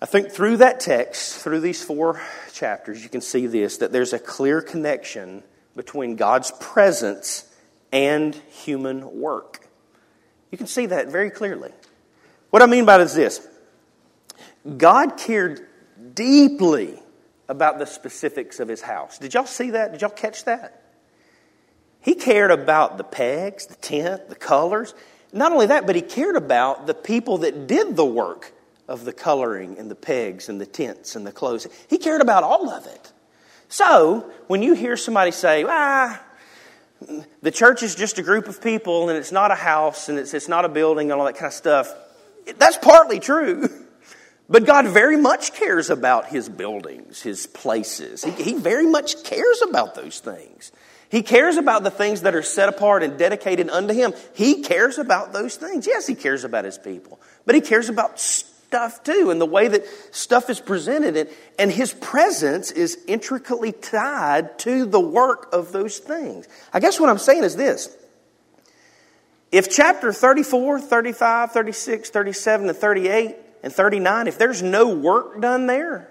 I 0.00 0.06
think 0.06 0.30
through 0.30 0.58
that 0.58 0.80
text, 0.80 1.40
through 1.40 1.60
these 1.60 1.82
four 1.82 2.20
chapters, 2.52 3.02
you 3.02 3.08
can 3.08 3.20
see 3.20 3.46
this 3.46 3.78
that 3.78 3.92
there's 3.92 4.12
a 4.12 4.18
clear 4.18 4.60
connection 4.60 5.42
between 5.74 6.16
God's 6.16 6.52
presence 6.60 7.44
and 7.92 8.34
human 8.34 9.20
work. 9.20 9.66
You 10.50 10.58
can 10.58 10.66
see 10.66 10.86
that 10.86 11.08
very 11.08 11.30
clearly. 11.30 11.72
What 12.50 12.62
I 12.62 12.66
mean 12.66 12.84
by 12.84 12.96
it 12.96 13.02
is 13.02 13.14
this 13.14 13.46
God 14.76 15.16
cared 15.16 15.66
deeply 16.14 16.98
about 17.48 17.78
the 17.78 17.86
specifics 17.86 18.60
of 18.60 18.68
his 18.68 18.82
house. 18.82 19.18
Did 19.18 19.34
y'all 19.34 19.46
see 19.46 19.70
that? 19.70 19.92
Did 19.92 20.02
y'all 20.02 20.10
catch 20.10 20.44
that? 20.44 20.82
He 22.00 22.14
cared 22.14 22.50
about 22.50 22.98
the 22.98 23.04
pegs, 23.04 23.66
the 23.66 23.74
tent, 23.74 24.28
the 24.28 24.34
colors. 24.34 24.94
Not 25.32 25.52
only 25.52 25.66
that, 25.66 25.86
but 25.86 25.96
he 25.96 26.02
cared 26.02 26.36
about 26.36 26.86
the 26.86 26.94
people 26.94 27.38
that 27.38 27.66
did 27.66 27.96
the 27.96 28.04
work 28.04 28.52
of 28.86 29.04
the 29.04 29.12
coloring 29.12 29.78
and 29.78 29.90
the 29.90 29.94
pegs 29.94 30.48
and 30.48 30.60
the 30.60 30.66
tents 30.66 31.16
and 31.16 31.26
the 31.26 31.32
clothes. 31.32 31.66
He 31.88 31.98
cared 31.98 32.22
about 32.22 32.44
all 32.44 32.70
of 32.70 32.86
it. 32.86 33.12
So, 33.68 34.30
when 34.46 34.62
you 34.62 34.72
hear 34.74 34.96
somebody 34.96 35.30
say, 35.30 35.64
ah, 35.68 36.22
the 37.42 37.50
church 37.50 37.82
is 37.82 37.94
just 37.94 38.18
a 38.18 38.22
group 38.22 38.48
of 38.48 38.62
people 38.62 39.08
and 39.08 39.18
it's 39.18 39.32
not 39.32 39.50
a 39.50 39.54
house 39.54 40.08
and 40.08 40.18
it's, 40.18 40.32
it's 40.32 40.48
not 40.48 40.64
a 40.64 40.68
building 40.68 41.10
and 41.10 41.20
all 41.20 41.26
that 41.26 41.34
kind 41.36 41.46
of 41.46 41.52
stuff, 41.52 41.94
that's 42.56 42.78
partly 42.78 43.20
true. 43.20 43.68
But 44.48 44.64
God 44.64 44.86
very 44.86 45.16
much 45.16 45.52
cares 45.52 45.90
about 45.90 46.26
his 46.26 46.48
buildings, 46.48 47.20
his 47.20 47.46
places. 47.46 48.24
He, 48.24 48.30
he, 48.30 48.54
very 48.54 48.86
much 48.86 49.22
cares 49.24 49.60
about 49.62 49.94
those 49.94 50.20
things. 50.20 50.72
He 51.10 51.22
cares 51.22 51.56
about 51.56 51.84
the 51.84 51.90
things 51.90 52.22
that 52.22 52.34
are 52.34 52.42
set 52.42 52.68
apart 52.68 53.02
and 53.02 53.18
dedicated 53.18 53.68
unto 53.68 53.92
him. 53.92 54.14
He 54.34 54.62
cares 54.62 54.98
about 54.98 55.32
those 55.32 55.56
things. 55.56 55.86
Yes, 55.86 56.06
he 56.06 56.14
cares 56.14 56.44
about 56.44 56.64
his 56.64 56.78
people, 56.78 57.20
but 57.44 57.54
he 57.54 57.60
cares 57.60 57.90
about 57.90 58.18
stuff 58.20 59.02
too, 59.02 59.30
and 59.30 59.40
the 59.40 59.46
way 59.46 59.68
that 59.68 59.86
stuff 60.14 60.48
is 60.48 60.60
presented. 60.60 61.16
And, 61.16 61.30
and 61.58 61.70
his 61.70 61.92
presence 61.92 62.70
is 62.70 62.98
intricately 63.06 63.72
tied 63.72 64.58
to 64.60 64.86
the 64.86 65.00
work 65.00 65.52
of 65.52 65.72
those 65.72 65.98
things. 65.98 66.48
I 66.72 66.80
guess 66.80 66.98
what 66.98 67.10
I'm 67.10 67.18
saying 67.18 67.44
is 67.44 67.54
this. 67.56 67.94
If 69.50 69.70
chapter 69.70 70.12
34, 70.12 70.80
35, 70.80 71.52
36, 71.52 72.10
37, 72.10 72.68
and 72.68 72.76
38, 72.76 73.36
and 73.62 73.72
39, 73.72 74.26
if 74.28 74.38
there's 74.38 74.62
no 74.62 74.88
work 74.88 75.40
done 75.40 75.66
there, 75.66 76.10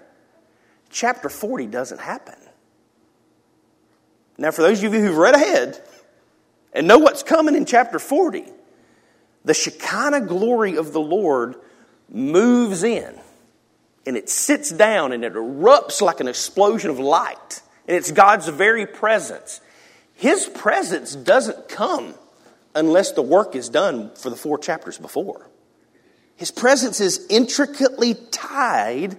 chapter 0.90 1.28
40 1.28 1.66
doesn't 1.66 2.00
happen. 2.00 2.34
Now, 4.36 4.50
for 4.50 4.62
those 4.62 4.82
of 4.82 4.92
you 4.92 5.00
who've 5.00 5.16
read 5.16 5.34
ahead 5.34 5.82
and 6.72 6.86
know 6.86 6.98
what's 6.98 7.22
coming 7.22 7.54
in 7.54 7.64
chapter 7.64 7.98
40, 7.98 8.44
the 9.44 9.54
Shekinah 9.54 10.22
glory 10.22 10.76
of 10.76 10.92
the 10.92 11.00
Lord 11.00 11.56
moves 12.08 12.82
in 12.82 13.18
and 14.06 14.16
it 14.16 14.28
sits 14.28 14.70
down 14.70 15.12
and 15.12 15.24
it 15.24 15.34
erupts 15.34 16.00
like 16.00 16.20
an 16.20 16.28
explosion 16.28 16.90
of 16.90 16.98
light. 16.98 17.62
And 17.86 17.96
it's 17.96 18.10
God's 18.10 18.48
very 18.48 18.86
presence. 18.86 19.60
His 20.14 20.46
presence 20.46 21.14
doesn't 21.14 21.68
come 21.68 22.14
unless 22.74 23.12
the 23.12 23.22
work 23.22 23.54
is 23.54 23.68
done 23.68 24.10
for 24.14 24.30
the 24.30 24.36
four 24.36 24.58
chapters 24.58 24.98
before. 24.98 25.48
His 26.38 26.52
presence 26.52 27.00
is 27.00 27.26
intricately 27.28 28.14
tied 28.14 29.16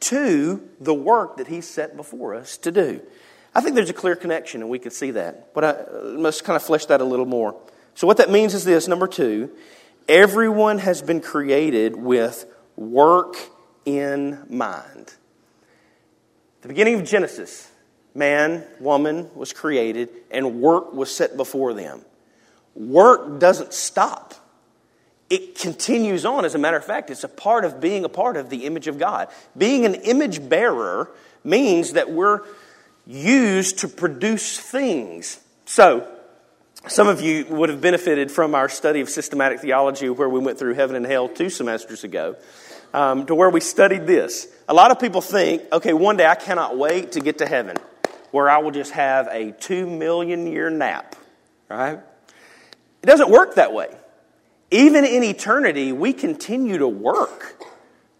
to 0.00 0.66
the 0.80 0.94
work 0.94 1.36
that 1.36 1.46
He's 1.46 1.68
set 1.68 1.96
before 1.98 2.34
us 2.34 2.56
to 2.56 2.72
do. 2.72 3.02
I 3.54 3.60
think 3.60 3.76
there's 3.76 3.90
a 3.90 3.94
clear 3.94 4.16
connection, 4.16 4.62
and 4.62 4.70
we 4.70 4.78
can 4.78 4.90
see 4.90 5.10
that. 5.10 5.52
But 5.52 5.64
I 5.64 5.68
uh, 5.68 6.04
must 6.18 6.44
kind 6.44 6.56
of 6.56 6.62
flesh 6.62 6.86
that 6.86 7.02
a 7.02 7.04
little 7.04 7.26
more. 7.26 7.60
So, 7.94 8.06
what 8.06 8.16
that 8.16 8.30
means 8.30 8.54
is 8.54 8.64
this 8.64 8.88
number 8.88 9.06
two, 9.06 9.50
Everyone 10.08 10.78
has 10.78 11.02
been 11.02 11.20
created 11.20 11.94
with 11.94 12.46
work 12.74 13.36
in 13.84 14.46
mind. 14.48 15.12
the 16.62 16.68
beginning 16.68 16.94
of 16.94 17.04
Genesis, 17.04 17.70
man, 18.14 18.64
woman 18.80 19.28
was 19.34 19.52
created, 19.52 20.08
and 20.30 20.62
work 20.62 20.94
was 20.94 21.14
set 21.14 21.36
before 21.36 21.74
them. 21.74 22.00
Work 22.74 23.40
doesn't 23.40 23.74
stop. 23.74 24.34
It 25.32 25.58
continues 25.58 26.26
on. 26.26 26.44
As 26.44 26.54
a 26.54 26.58
matter 26.58 26.76
of 26.76 26.84
fact, 26.84 27.08
it's 27.08 27.24
a 27.24 27.28
part 27.28 27.64
of 27.64 27.80
being 27.80 28.04
a 28.04 28.08
part 28.10 28.36
of 28.36 28.50
the 28.50 28.66
image 28.66 28.86
of 28.86 28.98
God. 28.98 29.28
Being 29.56 29.86
an 29.86 29.94
image 29.94 30.46
bearer 30.46 31.10
means 31.42 31.94
that 31.94 32.10
we're 32.10 32.42
used 33.06 33.78
to 33.78 33.88
produce 33.88 34.58
things. 34.58 35.40
So, 35.64 36.06
some 36.86 37.08
of 37.08 37.22
you 37.22 37.46
would 37.46 37.70
have 37.70 37.80
benefited 37.80 38.30
from 38.30 38.54
our 38.54 38.68
study 38.68 39.00
of 39.00 39.08
systematic 39.08 39.60
theology, 39.60 40.10
where 40.10 40.28
we 40.28 40.38
went 40.38 40.58
through 40.58 40.74
heaven 40.74 40.96
and 40.96 41.06
hell 41.06 41.30
two 41.30 41.48
semesters 41.48 42.04
ago, 42.04 42.36
um, 42.92 43.24
to 43.24 43.34
where 43.34 43.48
we 43.48 43.60
studied 43.60 44.06
this. 44.06 44.48
A 44.68 44.74
lot 44.74 44.90
of 44.90 45.00
people 45.00 45.22
think, 45.22 45.62
okay, 45.72 45.94
one 45.94 46.18
day 46.18 46.26
I 46.26 46.34
cannot 46.34 46.76
wait 46.76 47.12
to 47.12 47.20
get 47.20 47.38
to 47.38 47.46
heaven, 47.46 47.78
where 48.32 48.50
I 48.50 48.58
will 48.58 48.70
just 48.70 48.92
have 48.92 49.28
a 49.28 49.52
two 49.52 49.86
million 49.86 50.46
year 50.46 50.68
nap, 50.68 51.16
right? 51.70 52.00
It 53.02 53.06
doesn't 53.06 53.30
work 53.30 53.54
that 53.54 53.72
way. 53.72 53.96
Even 54.72 55.04
in 55.04 55.22
eternity, 55.22 55.92
we 55.92 56.12
continue 56.12 56.78
to 56.78 56.88
work 56.88 57.62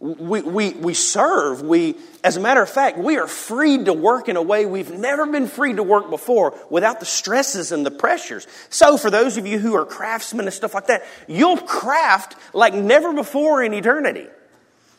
we, 0.03 0.43
we, 0.43 0.71
we 0.73 0.95
serve. 0.95 1.63
We, 1.63 1.95
as 2.25 2.37
a 2.37 2.41
matter 2.41 2.61
of 2.61 2.69
fact, 2.69 2.99
we 2.99 3.19
are 3.19 3.29
freed 3.29 3.85
to 3.85 3.93
work 3.93 4.29
in 4.29 4.37
a 4.37 4.43
way 4.43 4.67
we've 4.67 4.91
never 4.91 5.27
been 5.27 5.47
freed 5.47 5.77
to 5.77 5.85
work 5.85 6.11
before 6.11 6.59
without 6.71 6.99
the 6.99 7.07
stresses 7.07 7.71
and 7.71 7.87
the 7.87 7.93
pressures. 7.93 8.49
So, 8.69 8.99
for 8.99 9.11
those 9.11 9.37
of 9.37 9.47
you 9.47 9.61
who 9.61 9.77
are 9.77 9.85
craftsmen 9.85 10.47
and 10.47 10.53
stuff 10.53 10.75
like 10.75 10.89
that, 10.89 11.05
you'll 11.29 11.57
craft 11.57 12.35
like 12.53 12.75
never 12.75 13.13
before 13.13 13.63
in 13.63 13.73
eternity. 13.75 14.27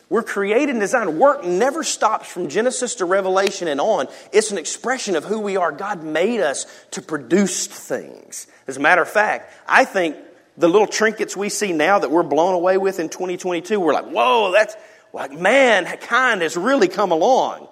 We're 0.08 0.24
created 0.24 0.70
and 0.70 0.80
designed. 0.80 1.20
Work 1.20 1.44
never 1.44 1.84
stops 1.84 2.32
from 2.32 2.48
Genesis 2.48 2.96
to 2.96 3.06
Revelation 3.06 3.68
and 3.68 3.82
on. 3.82 4.08
It's 4.32 4.52
an 4.52 4.58
expression 4.58 5.18
of 5.18 5.26
who 5.26 5.40
we 5.40 5.58
are. 5.58 5.74
God 5.74 6.02
made 6.02 6.40
us 6.40 6.66
to 6.92 7.02
produce 7.02 7.68
things. 7.68 8.48
As 8.68 8.78
a 8.78 8.80
matter 8.80 9.02
of 9.02 9.10
fact, 9.10 9.52
I 9.68 9.84
think 9.84 10.16
the 10.58 10.68
little 10.68 10.88
trinkets 10.88 11.36
we 11.36 11.50
see 11.50 11.74
now 11.74 12.00
that 12.00 12.12
we're 12.12 12.24
blown 12.24 12.54
away 12.54 12.78
with 12.78 13.00
in 13.00 13.10
2022, 13.10 13.80
we're 13.80 13.94
like, 13.94 14.06
whoa, 14.06 14.52
that's, 14.52 14.76
like 15.14 15.32
mankind 15.32 16.42
has 16.42 16.58
really 16.58 16.88
come 16.88 17.12
along. 17.12 17.68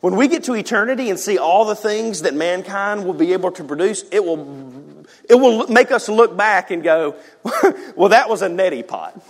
When 0.00 0.16
we 0.16 0.28
get 0.28 0.44
to 0.44 0.54
eternity 0.54 1.10
and 1.10 1.18
see 1.18 1.38
all 1.38 1.64
the 1.64 1.76
things 1.76 2.22
that 2.22 2.34
mankind 2.34 3.06
will 3.06 3.14
be 3.14 3.32
able 3.32 3.52
to 3.52 3.64
produce, 3.64 4.04
it 4.10 4.24
will, 4.24 5.06
it 5.28 5.36
will 5.36 5.68
make 5.68 5.90
us 5.90 6.08
look 6.08 6.36
back 6.36 6.70
and 6.70 6.82
go, 6.82 7.16
well, 7.96 8.08
that 8.08 8.28
was 8.28 8.42
a 8.42 8.48
neti 8.48 8.86
pot. 8.86 9.22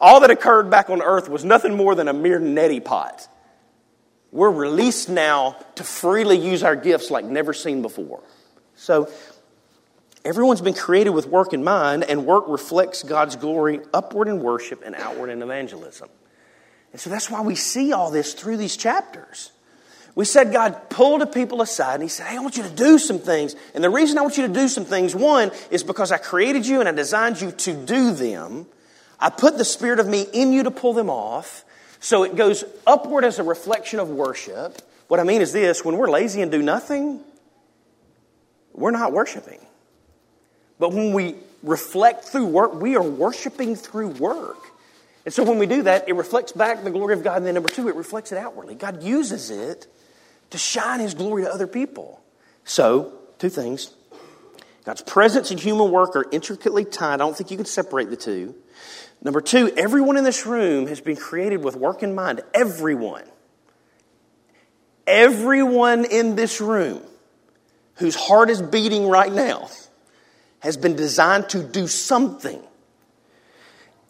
All 0.00 0.20
that 0.20 0.30
occurred 0.30 0.70
back 0.70 0.90
on 0.90 1.02
earth 1.02 1.28
was 1.28 1.44
nothing 1.44 1.76
more 1.76 1.94
than 1.94 2.08
a 2.08 2.12
mere 2.12 2.40
neti 2.40 2.82
pot. 2.82 3.28
We're 4.32 4.50
released 4.50 5.08
now 5.08 5.56
to 5.76 5.84
freely 5.84 6.38
use 6.38 6.62
our 6.62 6.76
gifts 6.76 7.10
like 7.10 7.24
never 7.24 7.52
seen 7.52 7.82
before. 7.82 8.22
So, 8.76 9.10
everyone's 10.24 10.60
been 10.60 10.74
created 10.74 11.10
with 11.10 11.26
work 11.26 11.52
in 11.52 11.64
mind, 11.64 12.04
and 12.04 12.26
work 12.26 12.44
reflects 12.48 13.02
God's 13.02 13.36
glory 13.36 13.80
upward 13.92 14.28
in 14.28 14.40
worship 14.40 14.82
and 14.84 14.94
outward 14.94 15.30
in 15.30 15.42
evangelism. 15.42 16.08
And 16.92 17.00
so 17.00 17.10
that's 17.10 17.30
why 17.30 17.40
we 17.42 17.54
see 17.54 17.92
all 17.92 18.10
this 18.10 18.34
through 18.34 18.56
these 18.56 18.76
chapters. 18.76 19.52
We 20.14 20.24
said 20.24 20.52
God 20.52 20.90
pulled 20.90 21.20
the 21.20 21.26
people 21.26 21.62
aside 21.62 21.94
and 21.94 22.02
He 22.02 22.08
said, 22.08 22.26
Hey, 22.26 22.36
I 22.36 22.40
want 22.40 22.56
you 22.56 22.64
to 22.64 22.70
do 22.70 22.98
some 22.98 23.20
things. 23.20 23.54
And 23.74 23.84
the 23.84 23.90
reason 23.90 24.18
I 24.18 24.22
want 24.22 24.36
you 24.36 24.46
to 24.48 24.52
do 24.52 24.66
some 24.66 24.84
things, 24.84 25.14
one, 25.14 25.52
is 25.70 25.84
because 25.84 26.10
I 26.10 26.18
created 26.18 26.66
you 26.66 26.80
and 26.80 26.88
I 26.88 26.92
designed 26.92 27.40
you 27.40 27.52
to 27.52 27.72
do 27.72 28.12
them. 28.12 28.66
I 29.20 29.30
put 29.30 29.58
the 29.58 29.64
Spirit 29.64 30.00
of 30.00 30.08
me 30.08 30.26
in 30.32 30.52
you 30.52 30.64
to 30.64 30.70
pull 30.70 30.92
them 30.92 31.08
off. 31.08 31.64
So 32.00 32.24
it 32.24 32.36
goes 32.36 32.64
upward 32.86 33.24
as 33.24 33.38
a 33.38 33.42
reflection 33.42 34.00
of 34.00 34.08
worship. 34.08 34.82
What 35.08 35.20
I 35.20 35.24
mean 35.24 35.40
is 35.40 35.52
this 35.52 35.84
when 35.84 35.96
we're 35.96 36.10
lazy 36.10 36.42
and 36.42 36.50
do 36.50 36.62
nothing, 36.62 37.20
we're 38.72 38.90
not 38.90 39.12
worshiping. 39.12 39.60
But 40.78 40.92
when 40.92 41.12
we 41.12 41.34
reflect 41.62 42.24
through 42.24 42.46
work, 42.46 42.74
we 42.74 42.96
are 42.96 43.02
worshiping 43.02 43.74
through 43.74 44.08
work. 44.08 44.58
And 45.24 45.34
so 45.34 45.42
when 45.42 45.58
we 45.58 45.66
do 45.66 45.82
that, 45.82 46.08
it 46.08 46.14
reflects 46.14 46.52
back 46.52 46.82
the 46.84 46.90
glory 46.90 47.14
of 47.14 47.22
God. 47.22 47.38
And 47.38 47.46
then 47.46 47.54
number 47.54 47.68
two, 47.68 47.88
it 47.88 47.96
reflects 47.96 48.32
it 48.32 48.38
outwardly. 48.38 48.74
God 48.74 49.02
uses 49.02 49.50
it 49.50 49.86
to 50.50 50.58
shine 50.58 51.00
his 51.00 51.14
glory 51.14 51.42
to 51.42 51.52
other 51.52 51.66
people. 51.66 52.22
So, 52.64 53.12
two 53.38 53.50
things. 53.50 53.94
God's 54.84 55.02
presence 55.02 55.50
and 55.50 55.60
human 55.60 55.90
work 55.90 56.16
are 56.16 56.24
intricately 56.32 56.84
tied. 56.84 57.14
I 57.14 57.16
don't 57.18 57.36
think 57.36 57.50
you 57.50 57.56
can 57.56 57.66
separate 57.66 58.08
the 58.08 58.16
two. 58.16 58.54
Number 59.22 59.40
two, 59.40 59.70
everyone 59.76 60.16
in 60.16 60.24
this 60.24 60.46
room 60.46 60.86
has 60.86 61.00
been 61.00 61.16
created 61.16 61.62
with 61.62 61.76
work 61.76 62.02
in 62.02 62.14
mind. 62.14 62.40
Everyone. 62.54 63.24
Everyone 65.06 66.04
in 66.04 66.36
this 66.36 66.60
room 66.60 67.02
whose 67.96 68.14
heart 68.14 68.48
is 68.48 68.62
beating 68.62 69.08
right 69.08 69.32
now 69.32 69.68
has 70.60 70.76
been 70.76 70.96
designed 70.96 71.48
to 71.50 71.62
do 71.62 71.86
something. 71.86 72.60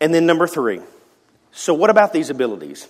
And 0.00 0.14
then 0.14 0.26
number 0.26 0.46
three, 0.46 0.80
so, 1.52 1.74
what 1.74 1.90
about 1.90 2.12
these 2.12 2.30
abilities? 2.30 2.86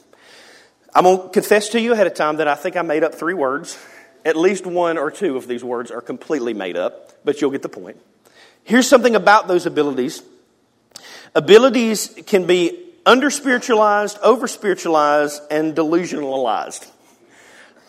I'm 0.95 1.05
going 1.05 1.23
to 1.23 1.29
confess 1.29 1.71
to 1.71 1.81
you 1.81 1.93
ahead 1.93 2.07
of 2.07 2.15
time 2.15 2.37
that 2.37 2.49
I 2.49 2.55
think 2.55 2.77
I 2.77 2.83
made 2.83 3.05
up 3.05 3.15
three 3.15 3.35
words. 3.35 3.79
At 4.25 4.37
least 4.37 4.67
one 4.67 4.99
or 4.99 5.11
two 5.11 5.37
of 5.37 5.47
these 5.47 5.63
words 5.63 5.91
are 5.91 6.01
completely 6.01 6.55
made 6.55 6.77
up, 6.77 7.13
but 7.25 7.41
you'll 7.41 7.51
get 7.51 7.63
the 7.63 7.69
point. 7.69 7.99
Here's 8.65 8.87
something 8.87 9.15
about 9.15 9.49
those 9.49 9.65
abilities 9.65 10.23
abilities 11.35 12.19
can 12.27 12.47
be 12.47 12.85
under 13.07 13.31
spiritualized, 13.31 14.19
over 14.23 14.47
spiritualized, 14.47 15.41
and 15.51 15.75
delusionalized. 15.75 16.91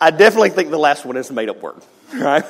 I 0.00 0.10
definitely 0.10 0.50
think 0.50 0.70
the 0.70 0.78
last 0.78 1.04
one 1.04 1.18
is 1.18 1.28
a 1.28 1.34
made 1.34 1.50
up 1.50 1.60
word, 1.60 1.82
right? 2.14 2.44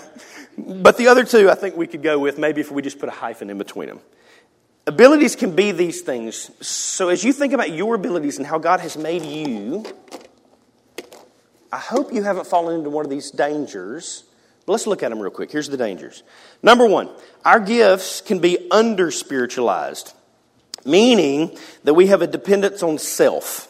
But 0.82 0.96
the 0.96 1.08
other 1.08 1.24
two, 1.24 1.50
I 1.50 1.54
think 1.54 1.76
we 1.76 1.86
could 1.86 2.02
go 2.02 2.18
with 2.18 2.38
maybe 2.38 2.60
if 2.60 2.70
we 2.70 2.82
just 2.82 2.98
put 2.98 3.08
a 3.08 3.12
hyphen 3.12 3.50
in 3.50 3.58
between 3.58 3.88
them. 3.88 4.00
Abilities 4.86 5.36
can 5.36 5.54
be 5.54 5.72
these 5.72 6.00
things. 6.00 6.50
So 6.66 7.08
as 7.08 7.22
you 7.22 7.32
think 7.32 7.52
about 7.52 7.70
your 7.70 7.94
abilities 7.94 8.38
and 8.38 8.46
how 8.46 8.58
God 8.58 8.80
has 8.80 8.96
made 8.96 9.24
you, 9.24 9.84
I 11.72 11.78
hope 11.78 12.12
you 12.12 12.22
haven't 12.22 12.46
fallen 12.46 12.78
into 12.78 12.90
one 12.90 13.04
of 13.04 13.10
these 13.10 13.30
dangers. 13.30 14.24
But 14.66 14.72
let's 14.72 14.86
look 14.86 15.02
at 15.02 15.10
them 15.10 15.20
real 15.20 15.30
quick. 15.30 15.52
Here's 15.52 15.68
the 15.68 15.76
dangers. 15.76 16.22
Number 16.62 16.86
one, 16.86 17.08
our 17.44 17.60
gifts 17.60 18.20
can 18.20 18.40
be 18.40 18.68
under 18.70 19.10
spiritualized, 19.10 20.12
meaning 20.84 21.56
that 21.84 21.94
we 21.94 22.08
have 22.08 22.22
a 22.22 22.26
dependence 22.26 22.82
on 22.82 22.98
self, 22.98 23.68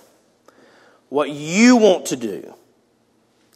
what 1.09 1.31
you 1.31 1.77
want 1.77 2.07
to 2.07 2.17
do, 2.17 2.55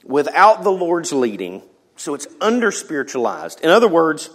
without 0.05 0.65
the 0.65 0.73
Lord's 0.73 1.13
leading. 1.13 1.63
So 2.05 2.13
it's 2.13 2.27
under 2.39 2.71
spiritualized. 2.71 3.63
In 3.63 3.71
other 3.71 3.89
words, 3.89 4.29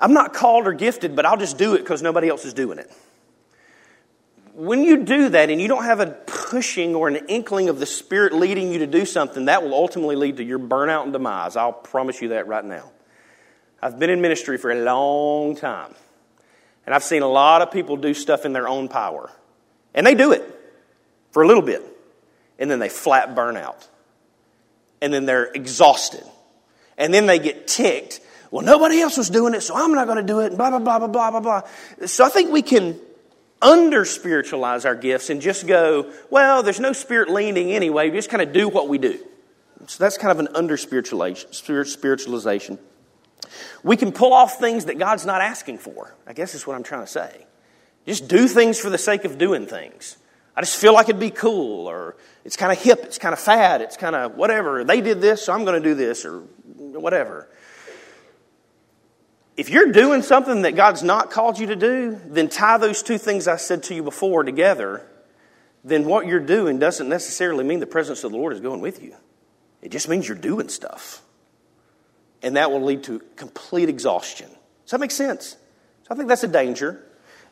I'm 0.00 0.14
not 0.14 0.34
called 0.34 0.66
or 0.66 0.72
gifted, 0.72 1.14
but 1.14 1.24
I'll 1.24 1.36
just 1.36 1.56
do 1.56 1.74
it 1.76 1.78
because 1.78 2.02
nobody 2.02 2.28
else 2.28 2.44
is 2.44 2.54
doing 2.54 2.80
it. 2.80 2.90
When 4.52 4.82
you 4.82 5.04
do 5.04 5.28
that 5.28 5.48
and 5.48 5.60
you 5.60 5.68
don't 5.68 5.84
have 5.84 6.00
a 6.00 6.08
pushing 6.08 6.96
or 6.96 7.06
an 7.06 7.14
inkling 7.28 7.68
of 7.68 7.78
the 7.78 7.86
Spirit 7.86 8.32
leading 8.32 8.72
you 8.72 8.80
to 8.80 8.88
do 8.88 9.06
something, 9.06 9.44
that 9.44 9.62
will 9.62 9.74
ultimately 9.74 10.16
lead 10.16 10.38
to 10.38 10.44
your 10.44 10.58
burnout 10.58 11.04
and 11.04 11.12
demise. 11.12 11.54
I'll 11.54 11.72
promise 11.72 12.20
you 12.20 12.30
that 12.30 12.48
right 12.48 12.64
now. 12.64 12.90
I've 13.80 14.00
been 14.00 14.10
in 14.10 14.20
ministry 14.20 14.58
for 14.58 14.72
a 14.72 14.82
long 14.82 15.54
time, 15.54 15.94
and 16.84 16.96
I've 16.96 17.04
seen 17.04 17.22
a 17.22 17.28
lot 17.28 17.62
of 17.62 17.70
people 17.70 17.96
do 17.96 18.12
stuff 18.12 18.44
in 18.44 18.52
their 18.52 18.66
own 18.66 18.88
power. 18.88 19.30
And 19.94 20.04
they 20.04 20.16
do 20.16 20.32
it 20.32 20.42
for 21.30 21.44
a 21.44 21.46
little 21.46 21.62
bit, 21.62 21.80
and 22.58 22.68
then 22.68 22.80
they 22.80 22.88
flat 22.88 23.36
burn 23.36 23.56
out. 23.56 23.86
And 25.00 25.14
then 25.14 25.26
they're 25.26 25.46
exhausted. 25.46 26.24
And 26.96 27.12
then 27.12 27.26
they 27.26 27.38
get 27.38 27.66
ticked 27.66 28.20
well, 28.54 28.64
nobody 28.64 29.00
else 29.00 29.16
was 29.16 29.30
doing 29.30 29.54
it, 29.54 29.62
so 29.62 29.74
I'm 29.74 29.94
not 29.94 30.06
going 30.06 30.18
to 30.18 30.22
do 30.22 30.38
it, 30.38 30.46
and 30.46 30.56
blah, 30.56 30.70
blah, 30.70 30.78
blah, 30.78 31.00
blah, 31.00 31.08
blah, 31.08 31.30
blah, 31.32 31.40
blah. 31.40 31.62
So 32.06 32.24
I 32.24 32.28
think 32.28 32.52
we 32.52 32.62
can 32.62 33.00
under 33.60 34.04
spiritualize 34.04 34.84
our 34.84 34.94
gifts 34.94 35.28
and 35.28 35.42
just 35.42 35.66
go, 35.66 36.12
well, 36.30 36.62
there's 36.62 36.78
no 36.78 36.92
spirit 36.92 37.28
leaning 37.28 37.72
anyway. 37.72 38.10
We 38.10 38.18
just 38.18 38.30
kind 38.30 38.44
of 38.44 38.52
do 38.52 38.68
what 38.68 38.88
we 38.88 38.98
do. 38.98 39.18
So 39.88 40.04
that's 40.04 40.18
kind 40.18 40.30
of 40.30 40.38
an 40.38 40.46
under 40.54 40.76
spiritualization. 40.76 42.78
We 43.82 43.96
can 43.96 44.12
pull 44.12 44.32
off 44.32 44.60
things 44.60 44.84
that 44.84 45.00
God's 45.00 45.26
not 45.26 45.40
asking 45.40 45.78
for. 45.78 46.14
I 46.24 46.32
guess 46.32 46.54
is 46.54 46.64
what 46.64 46.76
I'm 46.76 46.84
trying 46.84 47.02
to 47.02 47.10
say. 47.10 47.46
Just 48.06 48.28
do 48.28 48.46
things 48.46 48.78
for 48.78 48.88
the 48.88 48.98
sake 48.98 49.24
of 49.24 49.36
doing 49.36 49.66
things. 49.66 50.16
I 50.56 50.60
just 50.60 50.76
feel 50.76 50.94
like 50.94 51.08
it'd 51.08 51.18
be 51.18 51.30
cool, 51.30 51.88
or 51.88 52.14
it's 52.44 52.56
kind 52.56 52.70
of 52.70 52.80
hip, 52.80 53.00
it's 53.02 53.18
kind 53.18 53.32
of 53.32 53.40
fad, 53.40 53.80
it's 53.80 53.96
kind 53.96 54.14
of 54.14 54.36
whatever. 54.36 54.84
They 54.84 55.00
did 55.00 55.20
this, 55.20 55.44
so 55.44 55.52
I'm 55.52 55.64
going 55.64 55.82
to 55.82 55.88
do 55.88 55.96
this, 55.96 56.24
or 56.24 56.44
whatever 57.00 57.48
if 59.56 59.70
you're 59.70 59.92
doing 59.92 60.22
something 60.22 60.62
that 60.62 60.74
God's 60.74 61.02
not 61.02 61.30
called 61.30 61.58
you 61.58 61.68
to 61.68 61.76
do, 61.76 62.20
then 62.26 62.48
tie 62.48 62.78
those 62.78 63.02
two 63.02 63.18
things 63.18 63.46
I 63.46 63.56
said 63.56 63.84
to 63.84 63.94
you 63.94 64.02
before 64.02 64.42
together. 64.42 65.06
Then 65.84 66.06
what 66.06 66.26
you're 66.26 66.40
doing 66.40 66.78
doesn't 66.78 67.08
necessarily 67.08 67.62
mean 67.62 67.78
the 67.78 67.86
presence 67.86 68.24
of 68.24 68.32
the 68.32 68.38
Lord 68.38 68.52
is 68.52 68.60
going 68.60 68.80
with 68.80 69.02
you. 69.02 69.14
It 69.80 69.90
just 69.90 70.08
means 70.08 70.26
you're 70.26 70.36
doing 70.36 70.68
stuff. 70.68 71.22
And 72.42 72.56
that 72.56 72.70
will 72.70 72.82
lead 72.82 73.04
to 73.04 73.20
complete 73.36 73.88
exhaustion. 73.88 74.48
Does 74.48 74.90
that 74.90 75.00
make 75.00 75.10
sense? 75.10 75.50
So 76.02 76.08
I 76.10 76.14
think 76.16 76.28
that's 76.28 76.44
a 76.44 76.48
danger. 76.48 77.04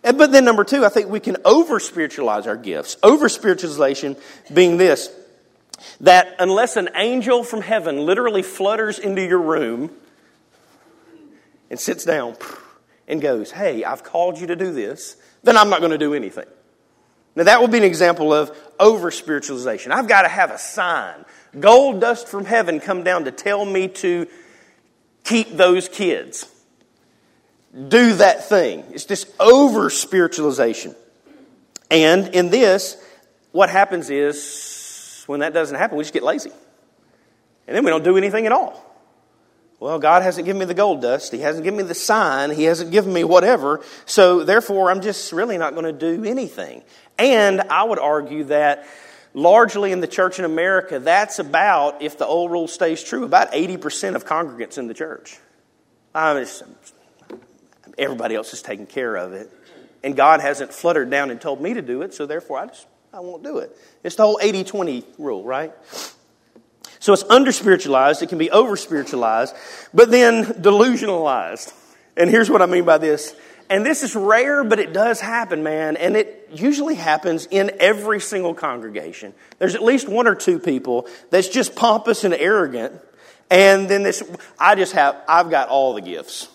But 0.03 0.33
then, 0.33 0.45
number 0.45 0.65
two, 0.65 0.85
I 0.85 0.89
think 0.89 1.09
we 1.09 1.21
can 1.21 1.37
over 1.45 1.79
spiritualize 1.79 2.49
our 2.49 2.57
gifts. 2.57 2.97
Over 3.03 3.29
spiritualization 3.29 4.17
being 4.53 4.77
this 4.77 5.09
that 6.01 6.37
unless 6.39 6.77
an 6.77 6.91
angel 6.95 7.45
from 7.45 7.61
heaven 7.61 7.99
literally 7.99 8.43
flutters 8.43 8.99
into 8.99 9.23
your 9.23 9.41
room 9.41 9.91
and 11.71 11.79
sits 11.79 12.05
down 12.05 12.37
and 13.09 13.21
goes, 13.21 13.51
Hey, 13.51 13.85
I've 13.85 14.03
called 14.03 14.39
you 14.39 14.49
to 14.49 14.57
do 14.57 14.73
this, 14.73 15.17
then 15.43 15.57
I'm 15.57 15.71
not 15.71 15.81
going 15.81 15.93
to 15.93 15.99
do 15.99 16.15
anything. 16.15 16.47
Now, 17.35 17.45
that 17.45 17.61
would 17.61 17.71
be 17.71 17.79
an 17.79 17.85
example 17.85 18.33
of 18.33 18.57
over 18.79 19.11
spiritualization. 19.11 19.91
I've 19.91 20.09
got 20.09 20.23
to 20.23 20.29
have 20.29 20.51
a 20.51 20.59
sign. 20.59 21.25
Gold 21.59 22.01
dust 22.01 22.29
from 22.29 22.45
heaven 22.45 22.79
come 22.79 23.05
down 23.05 23.25
to 23.25 23.31
tell 23.31 23.65
me 23.65 23.89
to 23.89 24.27
keep 25.25 25.51
those 25.51 25.89
kids. 25.89 26.47
Do 27.73 28.15
that 28.15 28.49
thing. 28.49 28.85
It's 28.91 29.07
just 29.07 29.29
over 29.41 29.89
spiritualization. 29.89 30.95
And 31.91 32.35
in 32.35 32.51
this, 32.51 33.03
what 33.53 33.71
happens 33.71 34.11
is 34.11 34.53
when 35.29 35.41
that 35.41 35.53
doesn't 35.53 35.77
happen, 35.77 35.97
we 35.97 36.05
just 36.05 36.15
get 36.15 36.23
lazy. 36.23 36.53
And 37.67 37.77
then 37.77 37.85
we 37.85 37.91
don't 37.91 38.05
do 38.05 38.17
anything 38.17 38.47
at 38.47 38.53
all. 38.53 38.89
Well, 39.79 39.99
God 39.99 40.23
hasn't 40.23 40.47
given 40.47 40.61
me 40.61 40.65
the 40.65 40.75
gold 40.75 41.03
dust. 41.03 41.33
He 41.33 41.41
hasn't 41.41 41.65
given 41.65 41.79
me 41.79 41.83
the 41.83 41.95
sign. 41.95 42.51
He 42.51 42.65
hasn't 42.65 42.93
given 42.93 43.13
me 43.13 43.25
whatever. 43.25 43.83
So 44.07 44.45
therefore, 44.45 44.91
I'm 44.91 45.01
just 45.01 45.33
really 45.33 45.59
not 45.59 45.75
going 45.75 45.87
to 45.87 45.93
do 45.93 46.25
anything. 46.25 46.85
And 47.19 47.61
I 47.63 47.83
would 47.83 47.99
argue 47.99 48.45
that 48.45 48.87
largely 49.35 49.91
in 49.91 50.01
the 50.01 50.07
church 50.07 50.39
in 50.39 50.45
America, 50.45 51.01
that's 51.01 51.41
about, 51.41 52.01
if 52.01 52.17
the 52.17 52.27
old 52.27 52.53
rule 52.53 52.69
stays 52.69 53.03
true, 53.03 53.25
about 53.25 53.53
80% 53.53 54.15
of 54.15 54.25
congregants 54.25 54.79
in 54.79 54.87
the 54.87 54.95
church. 54.95 55.39
I 56.15 56.47
everybody 57.99 58.35
else 58.35 58.53
is 58.53 58.63
taking 58.63 58.87
care 58.87 59.17
of 59.17 59.33
it. 59.33 59.51
And 60.05 60.17
God 60.17 60.41
hasn't 60.41 60.73
fluttered 60.73 61.11
down 61.11 61.31
and 61.31 61.41
told 61.41 61.61
me 61.61 61.75
to 61.75 61.83
do 61.83 62.03
it, 62.03 62.15
so 62.15 62.27
therefore 62.27 62.59
I 62.59 62.67
just 62.67 62.87
I 63.13 63.21
won't 63.21 63.43
do 63.43 63.59
it. 63.59 63.77
It's 64.03 64.17
the 64.17 64.23
whole 64.23 64.39
80 64.41 64.65
20 64.65 65.05
rule, 65.19 65.45
right? 65.45 65.73
So 66.99 67.13
it's 67.13 67.25
under 67.25 67.53
spiritualized, 67.53 68.23
it 68.23 68.29
can 68.29 68.39
be 68.39 68.51
over 68.51 68.77
spiritualized, 68.77 69.55
but 69.93 70.11
then 70.11 70.45
delusionalized. 70.45 71.73
And 72.17 72.31
here's 72.31 72.49
what 72.49 72.63
I 72.63 72.67
mean 72.67 72.85
by 72.85 72.99
this. 72.99 73.35
And 73.69 73.85
this 73.85 74.03
is 74.03 74.15
rare, 74.15 74.65
but 74.65 74.79
it 74.79 74.93
does 74.93 75.21
happen, 75.21 75.63
man. 75.63 75.97
And 75.97 76.17
it 76.17 76.51
usually 76.53 76.95
happens 76.95 77.49
in 77.51 77.73
every 77.81 78.21
single 78.21 78.55
congregation. 78.55 79.35
There's 79.59 79.75
at 79.75 79.83
least 79.83 80.09
one 80.09 80.27
or 80.27 80.35
two 80.35 80.59
people 80.59 81.09
that's 81.31 81.49
just 81.49 81.75
pompous 81.75 82.25
and 82.25 82.35
arrogant. 82.35 83.01
And 83.51 83.89
then 83.89 84.03
this, 84.03 84.23
I 84.59 84.75
just 84.75 84.93
have, 84.93 85.17
I've 85.27 85.51
got 85.51 85.71
all 85.71 85.95
the 85.95 86.03
gifts. 86.03 86.49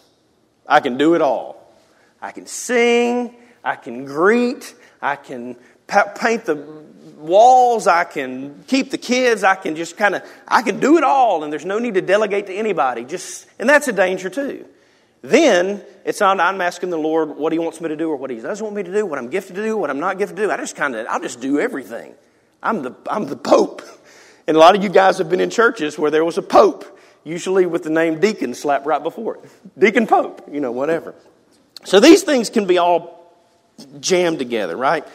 I 0.68 0.80
can 0.80 0.98
do 0.98 1.16
it 1.16 1.22
all. 1.22 1.74
I 2.22 2.32
can 2.32 2.46
sing, 2.46 3.36
I 3.64 3.76
can 3.76 4.06
greet, 4.06 4.76
I 5.02 5.16
can 5.16 5.56
paint 5.88 6.46
the 6.46 6.56
walls, 7.18 7.88
I 7.88 8.04
can 8.04 8.64
keep 8.68 8.92
the 8.92 8.98
kids, 8.98 9.44
I 9.44 9.56
can 9.56 9.76
just 9.76 9.98
kind 9.98 10.16
of, 10.16 10.24
I 10.48 10.62
can 10.62 10.80
do 10.80 10.98
it 10.98 11.04
all, 11.04 11.44
and 11.44 11.52
there's 11.52 11.66
no 11.66 11.80
need 11.80 11.96
to 11.96 12.02
delegate 12.02 12.48
to 12.48 12.54
anybody. 12.54 13.04
Just, 13.06 13.48
and 13.60 13.70
that's 13.70 13.88
a 13.88 13.94
danger 13.94 14.30
too. 14.30 14.66
Then 15.22 15.84
it's 16.06 16.20
not 16.20 16.40
I'm 16.40 16.62
asking 16.62 16.90
the 16.90 16.98
Lord 16.98 17.30
what 17.30 17.52
He 17.52 17.60
wants 17.60 17.82
me 17.82 17.90
to 17.90 17.96
do 17.96 18.10
or 18.10 18.16
what 18.16 18.30
He 18.30 18.38
doesn't 18.38 18.64
want 18.64 18.76
me 18.76 18.84
to 18.84 18.94
do, 18.94 19.06
what 19.06 19.20
I'm 19.20 19.30
gifted 19.30 19.56
to 19.56 19.64
do, 19.64 19.76
what 19.78 19.90
I'm 19.90 20.00
not 20.00 20.18
gifted 20.18 20.38
to 20.38 20.44
do. 20.44 20.52
I 20.52 20.58
just 20.58 20.76
kind 20.76 20.96
of, 20.96 21.08
I'll 21.08 21.20
just 21.20 21.42
do 21.42 21.60
everything. 21.60 22.14
I'm 22.62 22.82
the, 22.82 22.96
I'm 23.10 23.26
the 23.26 23.36
Pope. 23.36 23.82
And 24.48 24.56
a 24.56 24.60
lot 24.60 24.76
of 24.76 24.84
you 24.84 24.90
guys 24.90 25.18
have 25.18 25.30
been 25.30 25.42
in 25.42 25.50
churches 25.50 25.98
where 25.98 26.12
there 26.12 26.24
was 26.24 26.38
a 26.38 26.42
Pope, 26.42 27.00
usually 27.24 27.66
with 27.66 27.84
the 27.84 27.90
name 27.90 28.20
deacon 28.20 28.54
slapped 28.54 28.86
right 28.86 29.02
before 29.02 29.38
it. 29.38 29.42
Deacon 29.78 30.08
Pope, 30.08 30.48
you 30.52 30.62
know, 30.62 30.72
whatever. 30.72 31.14
So 31.84 32.00
these 32.00 32.24
things 32.24 32.50
can 32.50 32.66
be 32.66 32.78
all 32.78 33.34
jammed 34.00 34.40
together, 34.40 34.78
right? 34.78 35.06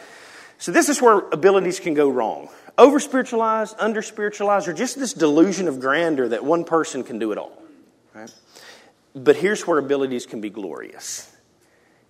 So, 0.63 0.71
this 0.71 0.87
is 0.87 1.01
where 1.01 1.17
abilities 1.33 1.81
can 1.81 1.93
go 1.93 2.09
wrong. 2.09 2.47
Over 2.77 3.01
spiritualized, 3.01 3.75
under 3.79 4.01
spiritualized, 4.01 4.69
or 4.69 4.71
just 4.71 4.97
this 4.97 5.11
delusion 5.11 5.67
of 5.67 5.81
grandeur 5.81 6.29
that 6.29 6.45
one 6.45 6.63
person 6.63 7.03
can 7.03 7.19
do 7.19 7.33
it 7.33 7.37
all. 7.37 7.51
Right? 8.13 8.33
But 9.13 9.35
here's 9.35 9.67
where 9.67 9.77
abilities 9.77 10.25
can 10.25 10.39
be 10.39 10.49
glorious. 10.49 11.29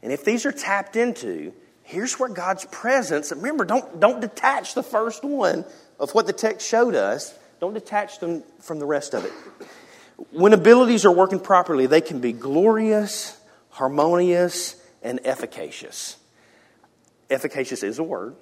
And 0.03 0.11
if 0.11 0.23
these 0.23 0.45
are 0.45 0.51
tapped 0.51 0.95
into, 0.95 1.51
here's 1.81 2.19
where 2.19 2.29
God's 2.29 2.65
presence, 2.65 3.31
remember, 3.31 3.65
don't, 3.65 3.99
don't 3.99 4.21
detach 4.21 4.75
the 4.75 4.83
first 4.83 5.23
one 5.23 5.65
of 5.99 6.13
what 6.13 6.27
the 6.27 6.33
text 6.33 6.67
showed 6.67 6.93
us, 6.93 7.33
don't 7.59 7.73
detach 7.73 8.19
them 8.19 8.43
from 8.59 8.77
the 8.77 8.85
rest 8.85 9.15
of 9.15 9.25
it. 9.25 9.31
When 10.29 10.53
abilities 10.53 11.05
are 11.05 11.11
working 11.11 11.39
properly, 11.39 11.87
they 11.87 12.01
can 12.01 12.19
be 12.19 12.33
glorious, 12.33 13.35
harmonious, 13.71 14.75
and 15.01 15.21
efficacious. 15.25 16.17
Efficacious 17.33 17.83
is 17.83 17.99
a 17.99 18.03
word 18.03 18.35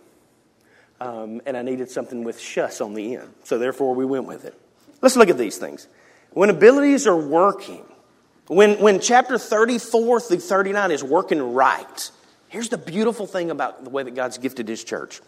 um, 1.01 1.41
and 1.47 1.57
I 1.57 1.63
needed 1.63 1.89
something 1.89 2.23
with 2.23 2.37
shus 2.37 2.79
on 2.79 2.93
the 2.93 3.15
end. 3.15 3.33
So 3.43 3.57
therefore, 3.57 3.95
we 3.95 4.05
went 4.05 4.25
with 4.25 4.45
it. 4.45 4.53
Let's 5.01 5.15
look 5.15 5.29
at 5.29 5.37
these 5.37 5.57
things. 5.57 5.87
When 6.29 6.51
abilities 6.51 7.07
are 7.07 7.17
working, 7.17 7.83
when, 8.47 8.79
when 8.79 8.99
chapter 8.99 9.39
34 9.39 10.19
through 10.19 10.37
39 10.37 10.91
is 10.91 11.03
working 11.03 11.53
right, 11.53 12.11
here's 12.49 12.69
the 12.69 12.77
beautiful 12.77 13.25
thing 13.25 13.49
about 13.49 13.83
the 13.83 13.89
way 13.89 14.03
that 14.03 14.13
God's 14.13 14.37
gifted 14.37 14.67
His 14.67 14.83
church. 14.83 15.21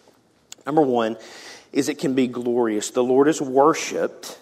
Number 0.65 0.83
one 0.83 1.17
is 1.71 1.89
it 1.89 1.97
can 1.97 2.13
be 2.13 2.27
glorious. 2.27 2.91
The 2.91 3.03
Lord 3.03 3.27
is 3.27 3.41
worshiped 3.41 4.39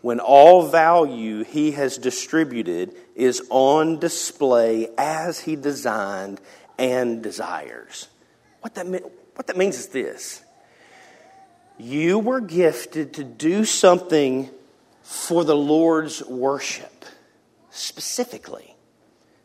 when 0.00 0.18
all 0.18 0.66
value 0.66 1.44
He 1.44 1.72
has 1.72 1.98
distributed 1.98 2.94
is 3.14 3.42
on 3.50 3.98
display 3.98 4.88
as 4.96 5.40
He 5.40 5.56
designed 5.56 6.40
and 6.78 7.22
desires. 7.22 8.08
What 8.60 8.74
that, 8.74 8.86
what 8.86 9.46
that 9.46 9.56
means 9.56 9.78
is 9.78 9.88
this 9.88 10.42
You 11.78 12.18
were 12.18 12.40
gifted 12.40 13.14
to 13.14 13.24
do 13.24 13.64
something 13.64 14.50
for 15.02 15.44
the 15.44 15.56
Lord's 15.56 16.22
worship, 16.24 17.04
specifically 17.70 18.76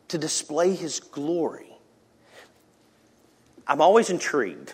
to 0.09 0.17
display 0.17 0.75
His 0.75 0.99
glory. 0.99 1.71
I'm 3.67 3.81
always 3.81 4.09
intrigued 4.09 4.73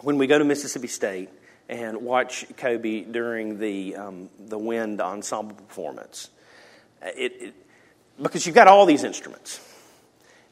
when 0.00 0.16
we 0.16 0.26
go 0.26 0.38
to 0.38 0.44
Mississippi 0.44 0.86
State 0.86 1.28
and 1.68 1.98
watch 2.02 2.44
Kobe 2.56 3.02
during 3.02 3.58
the, 3.58 3.96
um, 3.96 4.28
the 4.38 4.58
wind 4.58 5.00
ensemble 5.00 5.56
performance. 5.56 6.30
It, 7.02 7.32
it, 7.40 7.54
because 8.20 8.44
you've 8.44 8.54
got 8.54 8.68
all 8.68 8.86
these 8.86 9.04
instruments, 9.04 9.60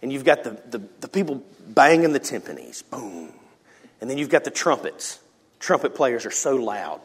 and 0.03 0.13
you've 0.13 0.25
got 0.25 0.45
the, 0.45 0.51
the, 0.71 0.83
the 1.01 1.09
people 1.09 1.43
banging 1.67 2.13
the 2.13 2.21
timpanis, 2.21 2.89
boom, 2.89 3.33
and 4.01 4.09
then 4.09 4.19
you've 4.19 4.31
got 4.31 4.45
the 4.45 4.51
trumpets 4.51 5.19
trumpet 5.59 5.95
players 5.95 6.27
are 6.27 6.31
so 6.31 6.57
loud. 6.57 7.01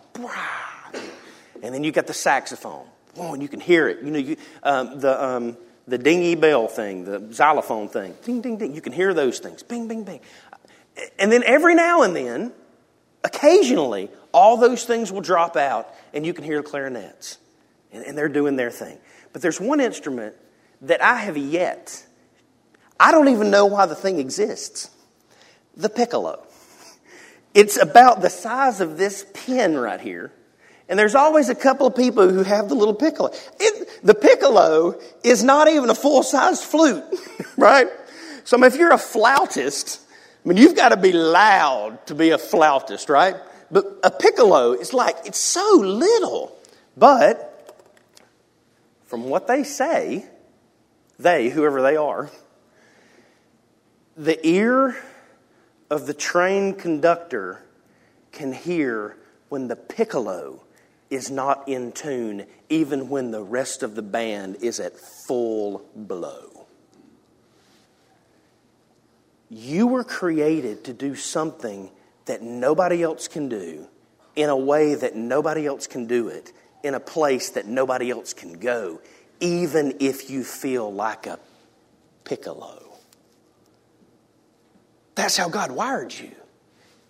And 1.62 1.74
then 1.74 1.84
you've 1.84 1.96
got 1.96 2.08
the 2.08 2.14
saxophone. 2.14 2.86
Oh, 3.18 3.34
and 3.34 3.42
you 3.42 3.48
can 3.48 3.60
hear 3.60 3.88
it. 3.88 4.04
You 4.04 4.12
know, 4.12 4.20
you, 4.20 4.38
um, 4.64 5.00
the, 5.00 5.24
um, 5.24 5.58
the 5.88 5.98
dingy 5.98 6.36
bell 6.36 6.68
thing, 6.68 7.06
the 7.06 7.34
xylophone 7.34 7.88
thing. 7.88 8.16
Ding, 8.24 8.42
ding, 8.42 8.58
ding. 8.58 8.76
You 8.76 8.82
can 8.82 8.94
hear 8.94 9.14
those 9.14 9.40
things. 9.40 9.64
Bing, 9.64 9.88
bing, 9.88 10.04
bing. 10.04 10.20
And 11.18 11.32
then 11.32 11.44
every 11.44 11.76
now 11.76 12.02
and 12.02 12.16
then, 12.16 12.52
occasionally, 13.24 14.10
all 14.34 14.58
those 14.58 14.84
things 14.84 15.12
will 15.12 15.22
drop 15.22 15.56
out 15.56 15.94
and 16.14 16.26
you 16.26 16.34
can 16.34 16.44
hear 16.44 16.62
the 16.62 16.68
clarinets. 16.68 17.38
And, 17.92 18.04
and 18.04 18.18
they're 18.18 18.30
doing 18.30 18.56
their 18.56 18.72
thing. 18.72 18.98
But 19.32 19.42
there's 19.42 19.62
one 19.62 19.80
instrument 19.80 20.36
that 20.82 21.02
I 21.02 21.18
have 21.20 21.38
yet, 21.38 22.06
I 23.04 23.12
don't 23.12 23.28
even 23.28 23.52
know 23.52 23.66
why 23.66 23.86
the 23.86 23.96
thing 23.96 24.18
exists 24.18 24.90
the 25.76 25.90
piccolo. 25.90 26.42
It's 27.54 27.78
about 27.78 28.22
the 28.22 28.30
size 28.30 28.80
of 28.80 28.98
this 28.98 29.26
pin 29.34 29.78
right 29.78 30.00
here. 30.00 30.32
And 30.88 30.98
there's 30.98 31.14
always 31.14 31.50
a 31.50 31.56
couple 31.56 31.86
of 31.86 31.98
people 31.98 32.30
who 32.30 32.44
have 32.44 32.70
the 32.70 32.76
little 32.76 32.94
piccolo. 32.94 33.32
It, 33.60 34.00
the 34.04 34.16
piccolo 34.16 34.98
is 35.22 35.44
not 35.44 35.68
even 35.68 35.90
a 35.90 35.96
full 35.96 36.24
sized 36.24 36.64
flute, 36.64 37.04
right? 37.58 37.88
So 38.46 38.64
if 38.64 38.78
you're 38.78 38.94
a 38.94 38.98
flautist, 38.98 40.00
I 40.46 40.48
mean, 40.48 40.58
you've 40.58 40.78
got 40.78 40.90
to 40.90 40.98
be 40.98 41.12
loud 41.12 42.08
to 42.08 42.16
be 42.16 42.30
a 42.30 42.38
flautist, 42.38 43.10
right? 43.10 43.36
But 43.70 44.00
a 44.02 44.12
piccolo 44.12 44.72
is 44.72 44.94
like, 44.94 45.18
it's 45.26 45.40
so 45.40 45.76
little. 45.78 46.58
But 46.96 47.76
from 49.08 49.26
what 49.26 49.48
they 49.48 49.64
say, 49.64 50.26
they, 51.20 51.50
whoever 51.50 51.82
they 51.82 51.98
are, 51.98 52.30
the 54.16 54.46
ear 54.48 54.96
of 55.90 56.06
the 56.06 56.14
trained 56.14 56.78
conductor 56.80 57.64
can 58.32 58.54
hear 58.54 59.18
when 59.50 59.68
the 59.68 59.76
piccolo 59.76 60.64
is 61.10 61.30
not 61.30 61.68
in 61.68 61.92
tune, 61.92 62.46
even 62.70 63.10
when 63.10 63.32
the 63.32 63.44
rest 63.44 63.84
of 63.84 63.96
the 63.96 64.02
band 64.02 64.58
is 64.62 64.80
at 64.80 64.94
full 65.28 65.86
blow. 65.96 66.66
You 69.50 69.86
were 69.86 70.04
created 70.04 70.84
to 70.86 70.94
do 70.94 71.14
something 71.16 71.92
that 72.26 72.42
nobody 72.42 73.04
else 73.04 73.28
can 73.28 73.50
do, 73.50 73.88
in 74.36 74.50
a 74.50 74.58
way 74.58 74.96
that 74.96 75.16
nobody 75.16 75.68
else 75.68 75.86
can 75.86 76.08
do 76.08 76.30
it, 76.30 76.52
in 76.84 76.96
a 76.96 77.00
place 77.00 77.52
that 77.52 77.68
nobody 77.68 78.10
else 78.10 78.34
can 78.34 78.54
go, 78.54 79.00
even 79.40 79.98
if 80.00 80.32
you 80.32 80.44
feel 80.44 80.92
like 80.92 81.28
a 81.28 81.38
piccolo. 82.24 82.93
That's 85.16 85.38
how 85.38 85.50
God 85.50 85.72
wired 85.72 86.14
you. 86.14 86.32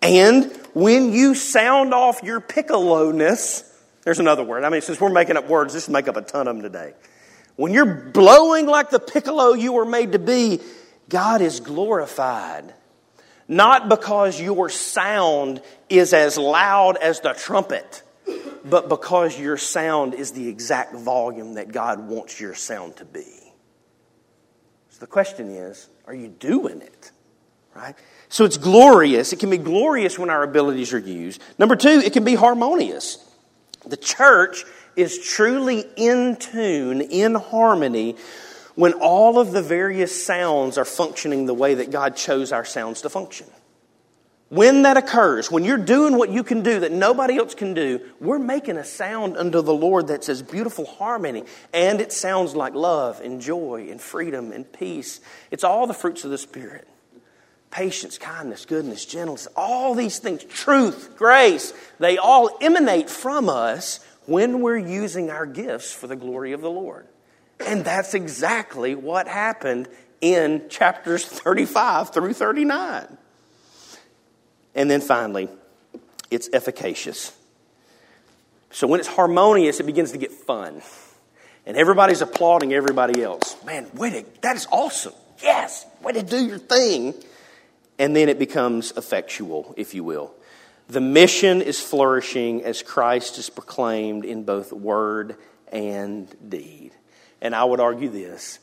And 0.02 0.44
when 0.74 1.12
you 1.12 1.34
sound 1.34 1.94
off 1.94 2.22
your 2.22 2.40
piccolo-ness, 2.40 3.70
there's 4.02 4.20
another 4.20 4.44
word. 4.44 4.64
I 4.64 4.68
mean, 4.68 4.82
since 4.82 5.00
we're 5.00 5.08
making 5.08 5.36
up 5.36 5.48
words, 5.48 5.72
just 5.72 5.88
make 5.88 6.08
up 6.08 6.16
a 6.16 6.22
ton 6.22 6.46
of 6.46 6.56
them 6.56 6.62
today. 6.62 6.92
When 7.56 7.72
you're 7.72 7.86
blowing 7.86 8.66
like 8.66 8.90
the 8.90 8.98
piccolo 8.98 9.54
you 9.54 9.72
were 9.72 9.86
made 9.86 10.12
to 10.12 10.18
be, 10.18 10.60
God 11.08 11.40
is 11.40 11.60
glorified. 11.60 12.74
Not 13.48 13.88
because 13.88 14.40
your 14.40 14.68
sound 14.68 15.62
is 15.88 16.12
as 16.12 16.36
loud 16.36 16.96
as 16.96 17.20
the 17.20 17.32
trumpet, 17.32 18.02
but 18.64 18.88
because 18.88 19.38
your 19.38 19.56
sound 19.56 20.14
is 20.14 20.32
the 20.32 20.48
exact 20.48 20.94
volume 20.94 21.54
that 21.54 21.70
God 21.70 22.08
wants 22.08 22.40
your 22.40 22.54
sound 22.54 22.96
to 22.96 23.04
be. 23.04 23.26
So 24.90 25.00
the 25.00 25.06
question 25.06 25.48
is 25.48 25.88
are 26.06 26.14
you 26.14 26.28
doing 26.28 26.80
it? 26.80 27.10
Right? 27.74 27.94
So 28.28 28.44
it's 28.44 28.56
glorious. 28.56 29.32
It 29.32 29.40
can 29.40 29.50
be 29.50 29.58
glorious 29.58 30.18
when 30.18 30.30
our 30.30 30.42
abilities 30.42 30.92
are 30.92 30.98
used. 30.98 31.42
Number 31.58 31.76
two, 31.76 32.02
it 32.04 32.12
can 32.12 32.24
be 32.24 32.34
harmonious. 32.34 33.18
The 33.86 33.96
church 33.96 34.64
is 34.96 35.18
truly 35.18 35.84
in 35.96 36.36
tune, 36.36 37.00
in 37.00 37.34
harmony, 37.34 38.16
when 38.74 38.92
all 38.94 39.38
of 39.38 39.52
the 39.52 39.62
various 39.62 40.24
sounds 40.24 40.78
are 40.78 40.84
functioning 40.84 41.46
the 41.46 41.54
way 41.54 41.74
that 41.74 41.90
God 41.90 42.16
chose 42.16 42.52
our 42.52 42.64
sounds 42.64 43.02
to 43.02 43.08
function. 43.08 43.46
When 44.48 44.82
that 44.82 44.96
occurs, 44.96 45.50
when 45.50 45.64
you're 45.64 45.78
doing 45.78 46.16
what 46.16 46.30
you 46.30 46.44
can 46.44 46.62
do 46.62 46.80
that 46.80 46.92
nobody 46.92 47.36
else 47.36 47.54
can 47.54 47.74
do, 47.74 48.00
we're 48.20 48.38
making 48.38 48.76
a 48.76 48.84
sound 48.84 49.36
unto 49.36 49.62
the 49.62 49.74
Lord 49.74 50.08
that 50.08 50.22
says 50.22 50.42
beautiful 50.42 50.86
harmony. 50.86 51.44
And 51.72 52.00
it 52.00 52.12
sounds 52.12 52.54
like 52.54 52.74
love 52.74 53.20
and 53.20 53.40
joy 53.40 53.88
and 53.90 54.00
freedom 54.00 54.52
and 54.52 54.70
peace. 54.70 55.20
It's 55.50 55.64
all 55.64 55.86
the 55.86 55.94
fruits 55.94 56.24
of 56.24 56.30
the 56.30 56.38
Spirit 56.38 56.86
patience, 57.74 58.18
kindness, 58.18 58.66
goodness, 58.66 59.04
gentleness, 59.04 59.48
all 59.56 59.96
these 59.96 60.20
things, 60.20 60.44
truth, 60.44 61.16
grace, 61.16 61.74
they 61.98 62.16
all 62.18 62.56
emanate 62.60 63.10
from 63.10 63.48
us 63.48 63.98
when 64.26 64.60
we're 64.60 64.78
using 64.78 65.28
our 65.28 65.44
gifts 65.44 65.92
for 65.92 66.06
the 66.06 66.14
glory 66.14 66.52
of 66.52 66.60
the 66.60 66.70
Lord. 66.70 67.04
And 67.66 67.84
that's 67.84 68.14
exactly 68.14 68.94
what 68.94 69.26
happened 69.26 69.88
in 70.20 70.68
chapters 70.68 71.24
35 71.26 72.14
through 72.14 72.32
39. 72.34 73.18
And 74.76 74.88
then 74.88 75.00
finally, 75.00 75.48
it's 76.30 76.48
efficacious. 76.52 77.36
So 78.70 78.86
when 78.86 79.00
it's 79.00 79.08
harmonious, 79.08 79.80
it 79.80 79.86
begins 79.86 80.12
to 80.12 80.18
get 80.18 80.30
fun. 80.30 80.80
And 81.66 81.76
everybody's 81.76 82.20
applauding 82.20 82.72
everybody 82.72 83.20
else. 83.20 83.56
Man, 83.64 83.88
wait, 83.94 84.42
that 84.42 84.54
is 84.54 84.68
awesome. 84.70 85.14
Yes, 85.42 85.84
way 86.02 86.12
to 86.12 86.22
do 86.22 86.38
your 86.38 86.58
thing 86.58 87.14
and 87.98 88.14
then 88.14 88.28
it 88.28 88.38
becomes 88.38 88.92
effectual, 88.96 89.74
if 89.76 89.94
you 89.94 90.04
will. 90.04 90.34
The 90.88 91.00
mission 91.00 91.62
is 91.62 91.80
flourishing 91.80 92.62
as 92.64 92.82
Christ 92.82 93.38
is 93.38 93.48
proclaimed 93.48 94.24
in 94.24 94.44
both 94.44 94.72
word 94.72 95.36
and 95.72 96.34
deed. 96.48 96.92
And 97.40 97.54
I 97.54 97.64
would 97.64 97.80
argue 97.80 98.08
this 98.08 98.58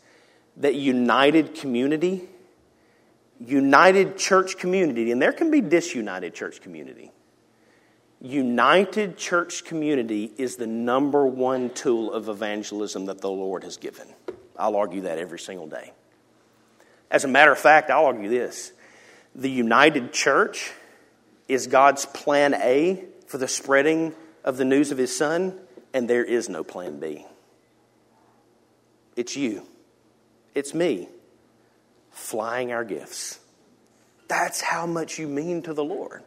that 0.58 0.76
united 0.76 1.56
community, 1.56 2.28
united 3.40 4.18
church 4.18 4.58
community, 4.58 5.12
and 5.12 5.22
there 5.22 5.32
can 5.32 5.50
be 5.50 5.62
disunited 5.62 6.36
church 6.36 6.62
community. 6.62 7.12
United 8.22 9.18
church 9.18 9.66
community 9.66 10.32
is 10.38 10.58
the 10.58 10.68
number 10.68 11.26
one 11.26 11.72
tool 11.72 12.14
of 12.14 12.30
evangelism 12.30 13.06
that 13.06 13.22
the 13.22 13.30
Lord 13.30 13.64
has 13.64 13.78
given. 13.78 14.08
I'll 14.60 14.76
argue 14.76 15.02
that 15.02 15.18
every 15.18 15.40
single 15.40 15.66
day. 15.66 15.92
As 17.10 17.24
a 17.24 17.28
matter 17.28 17.52
of 17.52 17.58
fact, 17.58 17.90
I'll 17.90 18.06
argue 18.06 18.30
this 18.30 18.74
the 19.36 19.50
united 19.50 20.14
church 20.14 20.72
is 21.48 21.68
God's 21.68 22.06
plan 22.06 22.54
A 22.54 23.04
for 23.28 23.38
the 23.38 23.48
spreading 23.48 24.14
of 24.44 24.58
the 24.58 24.66
news 24.66 24.92
of 24.92 24.98
His 24.98 25.16
Son, 25.16 25.60
and 25.94 26.10
there 26.10 26.24
is 26.24 26.50
no 26.50 26.64
plan 26.64 27.00
B. 27.00 27.26
It's 29.16 29.36
you, 29.36 29.64
it's 30.56 30.74
me, 30.74 31.10
flying 32.12 32.72
our 32.72 32.84
gifts. 32.84 33.40
That's 34.28 34.62
how 34.62 34.86
much 34.86 35.20
you 35.20 35.28
mean 35.28 35.62
to 35.64 35.74
the 35.74 35.84
Lord. 35.84 36.24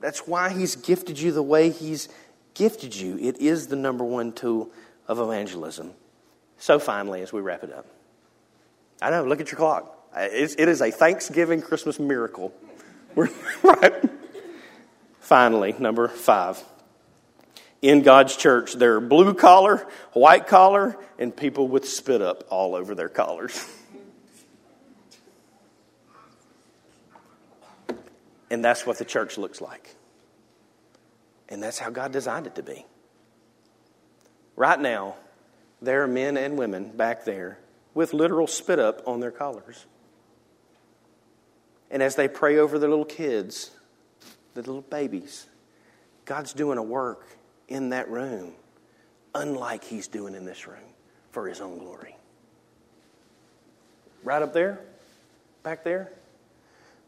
That's 0.00 0.26
why 0.26 0.50
He's 0.50 0.76
gifted 0.76 1.18
you 1.18 1.32
the 1.32 1.42
way 1.42 1.70
He's 1.70 2.08
gifted 2.54 2.94
you. 2.94 3.18
It 3.18 3.38
is 3.38 3.66
the 3.66 3.76
number 3.76 4.04
one 4.04 4.32
tool 4.32 4.70
of 5.06 5.18
evangelism. 5.18 5.92
So, 6.58 6.78
finally, 6.78 7.20
as 7.22 7.32
we 7.32 7.40
wrap 7.40 7.62
it 7.62 7.72
up, 7.72 7.86
I 9.00 9.10
know, 9.10 9.24
look 9.24 9.40
at 9.40 9.50
your 9.50 9.58
clock. 9.58 9.97
Uh, 10.14 10.28
it 10.30 10.68
is 10.68 10.80
a 10.80 10.90
Thanksgiving 10.90 11.62
Christmas 11.62 11.98
miracle. 11.98 12.52
right? 13.62 13.94
Finally, 15.20 15.74
number 15.78 16.08
five. 16.08 16.62
In 17.80 18.02
God's 18.02 18.36
church, 18.36 18.74
there 18.74 18.96
are 18.96 19.00
blue 19.00 19.34
collar, 19.34 19.86
white 20.12 20.46
collar, 20.46 20.96
and 21.18 21.36
people 21.36 21.68
with 21.68 21.88
spit 21.88 22.20
up 22.20 22.44
all 22.50 22.74
over 22.74 22.94
their 22.94 23.08
collars. 23.08 23.64
And 28.50 28.64
that's 28.64 28.86
what 28.86 28.98
the 28.98 29.04
church 29.04 29.36
looks 29.36 29.60
like. 29.60 29.94
And 31.48 31.62
that's 31.62 31.78
how 31.78 31.90
God 31.90 32.12
designed 32.12 32.46
it 32.46 32.54
to 32.54 32.62
be. 32.62 32.84
Right 34.56 34.80
now, 34.80 35.16
there 35.80 36.02
are 36.02 36.08
men 36.08 36.36
and 36.36 36.58
women 36.58 36.90
back 36.96 37.24
there 37.24 37.58
with 37.94 38.12
literal 38.12 38.46
spit 38.46 38.78
up 38.78 39.06
on 39.06 39.20
their 39.20 39.30
collars. 39.30 39.84
And 41.90 42.02
as 42.02 42.16
they 42.16 42.28
pray 42.28 42.58
over 42.58 42.78
the 42.78 42.88
little 42.88 43.04
kids, 43.04 43.70
the 44.54 44.60
little 44.60 44.82
babies, 44.82 45.46
God's 46.24 46.52
doing 46.52 46.78
a 46.78 46.82
work 46.82 47.26
in 47.68 47.90
that 47.90 48.10
room, 48.10 48.52
unlike 49.34 49.84
He's 49.84 50.08
doing 50.08 50.34
in 50.34 50.44
this 50.44 50.66
room 50.66 50.78
for 51.30 51.48
His 51.48 51.60
own 51.60 51.78
glory. 51.78 52.16
Right 54.22 54.42
up 54.42 54.52
there, 54.52 54.80
back 55.62 55.84
there, 55.84 56.12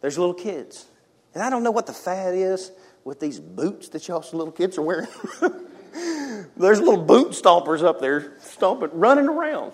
there's 0.01 0.19
little 0.19 0.35
kids. 0.35 0.87
And 1.35 1.43
I 1.43 1.51
don't 1.51 1.63
know 1.63 1.71
what 1.71 1.87
the 1.87 1.93
fad 1.93 2.35
is 2.35 2.73
with 3.05 3.21
these 3.21 3.39
boots 3.39 3.89
that 3.91 4.07
y'all 4.09 4.25
little 4.33 4.53
kids 4.53 4.79
are 4.79 4.83
wearing. 4.83 5.09
there's 6.57 6.81
little 6.81 7.03
boot 7.03 7.29
stompers 7.29 7.83
up 7.83 8.01
there 8.01 8.33
stomping, 8.41 8.91
running 8.93 9.29
around. 9.29 9.73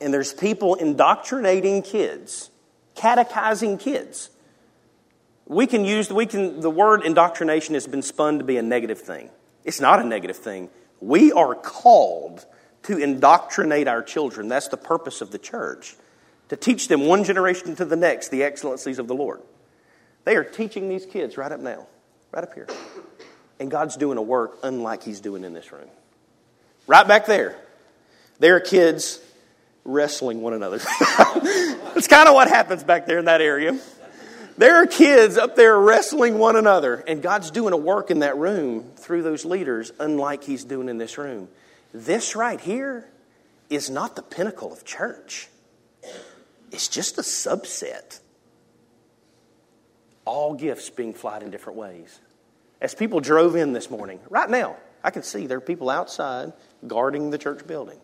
And 0.00 0.14
there's 0.14 0.32
people 0.32 0.74
indoctrinating 0.76 1.82
kids, 1.82 2.50
catechizing 2.98 3.78
kids. 3.78 4.28
We 5.46 5.66
can 5.66 5.84
use, 5.84 6.12
we 6.12 6.26
can, 6.26 6.60
the 6.60 6.70
word 6.70 7.04
indoctrination 7.04 7.74
has 7.74 7.86
been 7.86 8.02
spun 8.02 8.38
to 8.38 8.44
be 8.44 8.58
a 8.58 8.62
negative 8.62 9.00
thing. 9.00 9.30
It's 9.64 9.80
not 9.80 10.00
a 10.00 10.04
negative 10.04 10.36
thing. 10.36 10.68
We 11.00 11.32
are 11.32 11.54
called 11.54 12.44
to 12.82 12.98
indoctrinate 12.98 13.88
our 13.88 14.02
children. 14.02 14.48
That's 14.48 14.68
the 14.68 14.76
purpose 14.76 15.20
of 15.20 15.30
the 15.30 15.38
church, 15.38 15.94
to 16.48 16.56
teach 16.56 16.88
them 16.88 17.06
one 17.06 17.24
generation 17.24 17.76
to 17.76 17.84
the 17.84 17.96
next 17.96 18.28
the 18.28 18.42
excellencies 18.42 18.98
of 18.98 19.08
the 19.08 19.14
Lord. 19.14 19.40
They 20.24 20.36
are 20.36 20.44
teaching 20.44 20.88
these 20.88 21.06
kids 21.06 21.38
right 21.38 21.50
up 21.50 21.60
now, 21.60 21.86
right 22.32 22.42
up 22.42 22.52
here. 22.52 22.68
And 23.60 23.70
God's 23.70 23.96
doing 23.96 24.18
a 24.18 24.22
work 24.22 24.58
unlike 24.62 25.02
He's 25.02 25.20
doing 25.20 25.44
in 25.44 25.54
this 25.54 25.72
room. 25.72 25.88
Right 26.86 27.06
back 27.06 27.26
there, 27.26 27.56
there 28.38 28.56
are 28.56 28.60
kids 28.60 29.20
wrestling 29.88 30.42
one 30.42 30.52
another. 30.52 30.78
That's 31.00 32.06
kind 32.06 32.28
of 32.28 32.34
what 32.34 32.48
happens 32.48 32.84
back 32.84 33.06
there 33.06 33.18
in 33.18 33.24
that 33.24 33.40
area. 33.40 33.78
There 34.58 34.76
are 34.76 34.86
kids 34.86 35.38
up 35.38 35.56
there 35.56 35.78
wrestling 35.78 36.38
one 36.38 36.56
another, 36.56 36.96
and 37.06 37.22
God's 37.22 37.50
doing 37.50 37.72
a 37.72 37.76
work 37.76 38.10
in 38.10 38.20
that 38.20 38.36
room 38.36 38.90
through 38.96 39.22
those 39.22 39.44
leaders, 39.44 39.92
unlike 39.98 40.44
He's 40.44 40.64
doing 40.64 40.88
in 40.88 40.98
this 40.98 41.16
room. 41.16 41.48
This 41.94 42.36
right 42.36 42.60
here 42.60 43.08
is 43.70 43.88
not 43.88 44.16
the 44.16 44.22
pinnacle 44.22 44.72
of 44.72 44.84
church, 44.84 45.48
it's 46.70 46.88
just 46.88 47.18
a 47.18 47.22
subset. 47.22 48.20
All 50.24 50.52
gifts 50.52 50.90
being 50.90 51.14
flight 51.14 51.42
in 51.42 51.50
different 51.50 51.78
ways. 51.78 52.20
As 52.82 52.94
people 52.94 53.20
drove 53.20 53.56
in 53.56 53.72
this 53.72 53.90
morning, 53.90 54.20
right 54.28 54.50
now, 54.50 54.76
I 55.02 55.10
can 55.10 55.22
see 55.22 55.46
there 55.46 55.56
are 55.56 55.62
people 55.62 55.88
outside 55.88 56.52
guarding 56.86 57.30
the 57.30 57.38
church 57.38 57.66
building. 57.66 57.98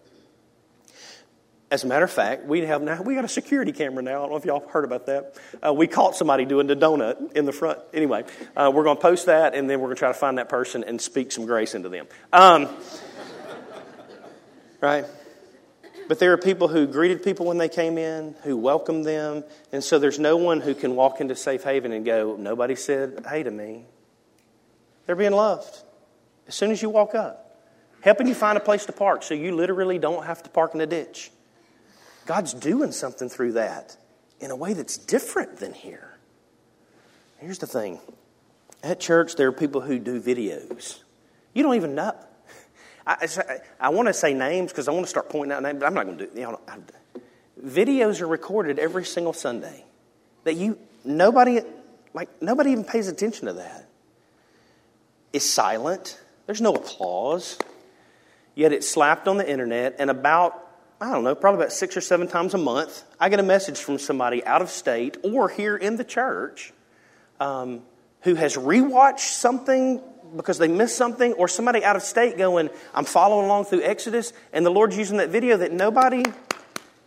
As 1.75 1.83
a 1.83 1.89
matter 1.89 2.05
of 2.05 2.13
fact, 2.13 2.45
we 2.45 2.61
have 2.67 2.83
now 2.83 3.03
we 3.03 3.17
got 3.17 3.25
a 3.25 3.29
security 3.29 3.73
camera 3.73 4.01
now. 4.01 4.19
I 4.19 4.21
don't 4.21 4.31
know 4.31 4.37
if 4.37 4.45
y'all 4.45 4.65
heard 4.69 4.85
about 4.85 5.07
that. 5.07 5.35
Uh, 5.61 5.73
we 5.73 5.89
caught 5.89 6.15
somebody 6.15 6.45
doing 6.45 6.69
the 6.69 6.77
donut 6.77 7.33
in 7.33 7.47
the 7.47 7.53
front. 7.53 7.81
Anyway, 7.93 8.23
uh, 8.57 8.71
we're 8.73 8.85
going 8.85 8.97
to 8.97 9.03
post 9.03 9.27
that, 9.27 9.57
and 9.57 9.69
then 9.69 9.81
we're 9.81 9.89
going 9.89 9.97
to 9.97 9.99
try 9.99 10.07
to 10.07 10.15
find 10.15 10.39
that 10.39 10.49
person 10.49 10.85
and 10.85 11.01
speak 11.01 11.33
some 11.33 11.47
grace 11.47 11.75
into 11.75 11.89
them. 11.89 12.07
Um, 12.33 12.69
right? 14.81 15.05
But 16.07 16.21
there 16.21 16.33
are 16.33 16.37
people 16.37 16.69
who 16.69 16.87
greeted 16.87 17.25
people 17.25 17.45
when 17.45 17.59
they 17.59 17.69
came 17.69 17.99
in, 17.99 18.37
who 18.45 18.57
welcomed 18.57 19.05
them, 19.05 19.43
and 19.73 19.83
so 19.83 19.99
there's 19.99 20.21
no 20.21 20.37
one 20.37 20.61
who 20.61 20.77
can 20.77 20.95
walk 20.95 21.21
into 21.21 21.35
Safe 21.35 21.65
Haven 21.65 21.91
and 21.91 22.05
go, 22.05 22.37
"Nobody 22.39 22.77
said 22.77 23.27
hey 23.29 23.43
to 23.43 23.51
me." 23.51 23.85
They're 25.07 25.17
being 25.17 25.33
loved 25.33 25.77
as 26.47 26.55
soon 26.55 26.71
as 26.71 26.81
you 26.81 26.89
walk 26.89 27.17
up, 27.17 27.59
helping 28.01 28.29
you 28.29 28.35
find 28.37 28.57
a 28.57 28.61
place 28.61 28.87
to 28.87 28.93
park, 28.93 29.25
so 29.25 29.35
you 29.35 29.57
literally 29.57 29.99
don't 29.99 30.25
have 30.25 30.41
to 30.45 30.51
park 30.51 30.77
in 30.77 30.81
a 30.81 30.87
ditch. 30.87 31.33
God's 32.27 32.55
doing 32.55 32.93
something 32.93 33.29
through 33.29 33.53
that 33.53 33.97
in 34.41 34.51
a 34.51 34.57
way 34.57 34.73
that's 34.73 34.97
different 34.97 35.59
than 35.59 35.73
here. 35.73 36.11
Here's 37.39 37.59
the 37.59 37.67
thing 37.67 38.01
at 38.83 39.01
church, 39.01 39.37
there 39.37 39.49
are 39.49 39.53
people 39.53 39.81
who 39.81 39.99
do 39.99 40.21
videos. 40.21 41.01
You 41.55 41.63
don't 41.63 41.75
even 41.75 41.95
know. 41.95 42.15
I, 43.07 43.17
I, 43.23 43.59
I 43.81 43.89
want 43.89 44.09
to 44.09 44.15
say 44.15 44.35
names 44.35 44.71
because 44.71 44.89
I 44.89 44.93
want 44.93 45.05
to 45.07 45.11
start 45.11 45.31
pointing 45.31 45.53
out 45.53 45.63
names, 45.63 45.81
but 45.81 45.87
I'm 45.87 45.95
not 45.95 46.05
going 46.05 46.19
to 46.19 46.27
do 46.27 46.31
it. 46.31 46.39
You 46.39 46.45
know, 46.45 46.61
videos 47.63 48.21
are 48.21 48.27
recorded 48.27 48.79
every 48.79 49.05
single 49.05 49.33
Sunday 49.33 49.85
that 50.45 50.55
you, 50.55 50.79
nobody, 51.05 51.61
like, 52.13 52.43
nobody 52.43 52.73
even 52.73 52.85
pays 52.85 53.09
attention 53.09 53.47
to 53.47 53.55
that. 53.55 53.89
It's 55.33 55.47
silent, 55.47 56.21
there's 56.47 56.61
no 56.61 56.75
applause, 56.75 57.59
yet 58.55 58.73
it's 58.73 58.89
slapped 58.89 59.27
on 59.27 59.39
the 59.39 59.51
internet, 59.51 59.97
and 59.99 60.11
about 60.11 60.64
I 61.01 61.11
don't 61.13 61.25
know, 61.25 61.35
probably 61.35 61.61
about 61.61 61.73
six 61.73 61.97
or 61.97 62.01
seven 62.01 62.29
times 62.29 62.55
a 62.55 62.59
month, 62.59 63.03
I 63.19 63.29
get 63.29 63.41
a 63.41 63.45
message 63.45 63.79
from 63.79 63.99
somebody 63.99 64.45
out 64.45 64.63
of 64.63 64.71
state 64.71 65.17
or 65.23 65.49
here 65.49 65.77
in 65.77 65.97
the 65.97 66.05
church 66.05 66.73
um, 67.41 67.83
who 68.23 68.35
has 68.37 68.57
rewatched 68.57 69.19
something 69.21 70.01
because 70.37 70.59
they 70.59 70.69
missed 70.69 70.97
something, 70.97 71.33
or 71.35 71.49
somebody 71.49 71.85
out 71.85 71.97
of 71.97 72.03
state 72.03 72.37
going, 72.37 72.71
I'm 72.95 73.05
following 73.05 73.47
along 73.47 73.67
through 73.67 73.83
Exodus, 73.83 74.33
and 74.53 74.65
the 74.67 74.71
Lord's 74.71 74.97
using 74.97 75.19
that 75.19 75.29
video 75.29 75.57
that 75.59 75.73
nobody, 75.73 76.25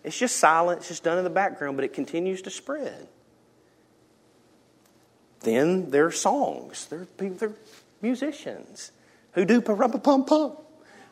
it's 0.03 0.17
just 0.17 0.37
silent, 0.37 0.79
it's 0.79 0.87
just 0.87 1.03
done 1.03 1.17
in 1.17 1.23
the 1.23 1.29
background, 1.29 1.77
but 1.77 1.83
it 1.83 1.93
continues 1.93 2.41
to 2.43 2.49
spread. 2.49 3.07
Then 5.41 5.91
there 5.91 6.05
are 6.05 6.11
songs, 6.11 6.85
there 6.87 7.01
are, 7.01 7.05
people, 7.05 7.37
there 7.37 7.49
are 7.49 7.55
musicians 8.01 8.91
who 9.33 9.45
do 9.45 9.61
pa 9.61 9.73
rum 9.73 9.91
pa 9.91 9.97
pum 9.97 10.25
pum. 10.25 10.57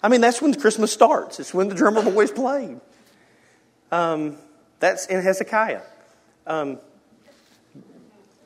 I 0.04 0.10
mean, 0.10 0.22
that's 0.22 0.42
when 0.42 0.54
Christmas 0.54 0.92
starts. 0.92 1.40
It's 1.40 1.54
when 1.54 1.70
the 1.70 1.76
drummer 1.76 2.04
boys 2.04 2.32
played. 2.32 2.80
Um, 3.92 4.38
that's 4.80 5.06
in 5.08 5.22
Hezekiah. 5.22 5.82
Um, 6.46 6.80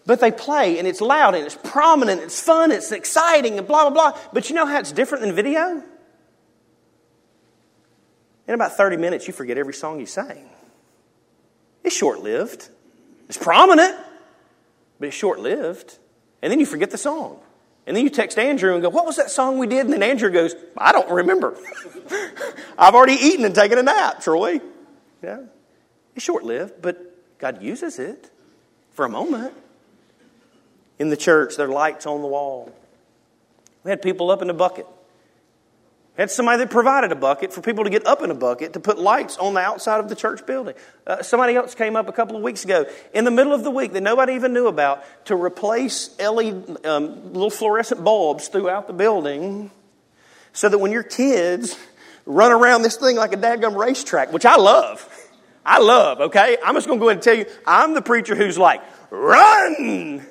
but 0.06 0.20
they 0.20 0.32
play, 0.32 0.80
and 0.80 0.88
it's 0.88 1.02
loud, 1.02 1.36
and 1.36 1.46
it's 1.46 1.58
prominent, 1.64 2.22
it's 2.22 2.42
fun, 2.42 2.72
it's 2.72 2.92
exciting, 2.92 3.60
and 3.60 3.68
blah, 3.68 3.90
blah, 3.90 4.12
blah. 4.12 4.20
But 4.34 4.50
you 4.50 4.56
know 4.56 4.66
how 4.66 4.80
it's 4.80 4.92
different 4.92 5.24
than 5.24 5.36
video? 5.36 5.84
In 8.48 8.56
about 8.56 8.76
30 8.76 8.98
minutes, 8.98 9.28
you 9.28 9.34
forget 9.34 9.60
every 9.60 9.76
song 9.76 10.00
you 10.00 10.08
sang. 10.08 10.50
It's 11.84 11.96
short 11.96 12.22
lived. 12.22 12.70
It's 13.28 13.38
prominent, 13.38 13.96
but 15.00 15.10
it's 15.10 15.16
short 15.16 15.40
lived. 15.40 16.00
And 16.42 16.52
then 16.52 16.60
you 16.60 16.66
forget 16.66 16.90
the 16.90 16.98
song. 16.98 17.40
And 17.90 17.98
then 17.98 18.04
you 18.04 18.12
text 18.12 18.38
Andrew 18.38 18.76
and 18.76 18.84
go, 18.84 18.90
What 18.90 19.08
was 19.08 19.16
that 19.16 19.32
song 19.32 19.58
we 19.58 19.66
did? 19.66 19.84
And 19.84 19.92
then 19.92 20.04
Andrew 20.04 20.30
goes, 20.30 20.54
I 20.78 20.92
don't 20.92 21.10
remember. 21.10 21.58
I've 22.78 22.94
already 22.94 23.14
eaten 23.14 23.44
and 23.46 23.56
taken 23.56 23.80
a 23.80 23.82
nap, 23.82 24.22
Troy. 24.22 24.62
Yeah. 25.24 25.40
It's 26.16 26.24
short 26.24 26.44
lived, 26.44 26.84
but 26.84 27.40
God 27.40 27.64
uses 27.64 27.98
it 27.98 28.30
for 28.92 29.06
a 29.06 29.10
moment. 29.10 29.56
In 31.00 31.10
the 31.10 31.18
church, 31.18 31.58
there 31.58 31.66
are 31.66 31.72
lights 31.72 32.06
on 32.06 32.22
the 32.22 32.28
wall. 32.28 32.72
We 33.84 33.90
had 33.90 34.04
people 34.04 34.30
up 34.30 34.44
in 34.44 34.52
a 34.52 34.54
bucket 34.54 34.86
had 36.20 36.30
somebody 36.30 36.58
that 36.58 36.70
provided 36.70 37.14
a 37.14 37.16
bucket 37.16 37.54
for 37.54 37.62
people 37.62 37.86
to 37.86 37.90
get 37.90 38.06
up 38.06 38.22
in 38.22 38.30
a 38.30 38.36
bucket 38.36 38.74
to 38.74 38.80
put 38.82 39.00
lights 39.00 39.38
on 39.38 39.54
the 39.54 39.62
outside 39.62 40.02
of 40.02 40.10
the 40.10 40.16
church 40.16 40.46
building. 40.46 40.76
Uh, 41.08 41.24
somebody 41.24 41.56
else 41.56 41.74
came 41.74 41.96
up 41.96 42.10
a 42.10 42.12
couple 42.12 42.36
of 42.36 42.42
weeks 42.44 42.66
ago 42.66 42.86
in 43.14 43.24
the 43.24 43.32
middle 43.32 43.54
of 43.54 43.64
the 43.64 43.72
week 43.72 43.94
that 43.94 44.02
nobody 44.02 44.34
even 44.34 44.52
knew 44.52 44.68
about 44.68 45.02
to 45.26 45.36
replace 45.36 46.10
LED 46.20 46.86
um, 46.86 47.32
little 47.32 47.50
fluorescent 47.50 48.04
bulbs 48.04 48.50
throughout 48.50 48.88
the 48.88 48.94
building 48.94 49.72
so 50.52 50.68
that 50.68 50.78
when 50.78 50.92
your 50.92 51.04
kids 51.04 51.80
run 52.26 52.52
around 52.52 52.82
this 52.82 52.98
thing 52.98 53.16
like 53.16 53.32
a 53.32 53.38
dadgum 53.38 53.78
racetrack, 53.78 54.34
which 54.34 54.46
I 54.46 54.58
love, 54.58 55.08
I 55.66 55.80
love, 55.80 56.20
okay? 56.20 56.58
I'm 56.66 56.76
just 56.76 56.86
going 56.86 57.00
to 57.00 57.02
go 57.02 57.08
ahead 57.08 57.18
and 57.18 57.24
tell 57.24 57.38
you, 57.38 57.46
I'm 57.66 57.94
the 57.94 58.02
preacher 58.02 58.36
who's 58.36 58.58
like, 58.58 58.82
run! 59.10 60.26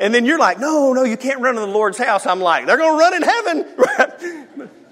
And 0.00 0.14
then 0.14 0.24
you're 0.24 0.38
like, 0.38 0.58
no, 0.58 0.94
no, 0.94 1.04
you 1.04 1.18
can't 1.18 1.40
run 1.40 1.56
in 1.56 1.60
the 1.60 1.68
Lord's 1.68 1.98
house. 1.98 2.24
I'm 2.24 2.40
like, 2.40 2.64
they're 2.64 2.78
going 2.78 2.98
to 2.98 2.98
run 2.98 3.14
in 3.14 3.22
heaven. 3.22 4.70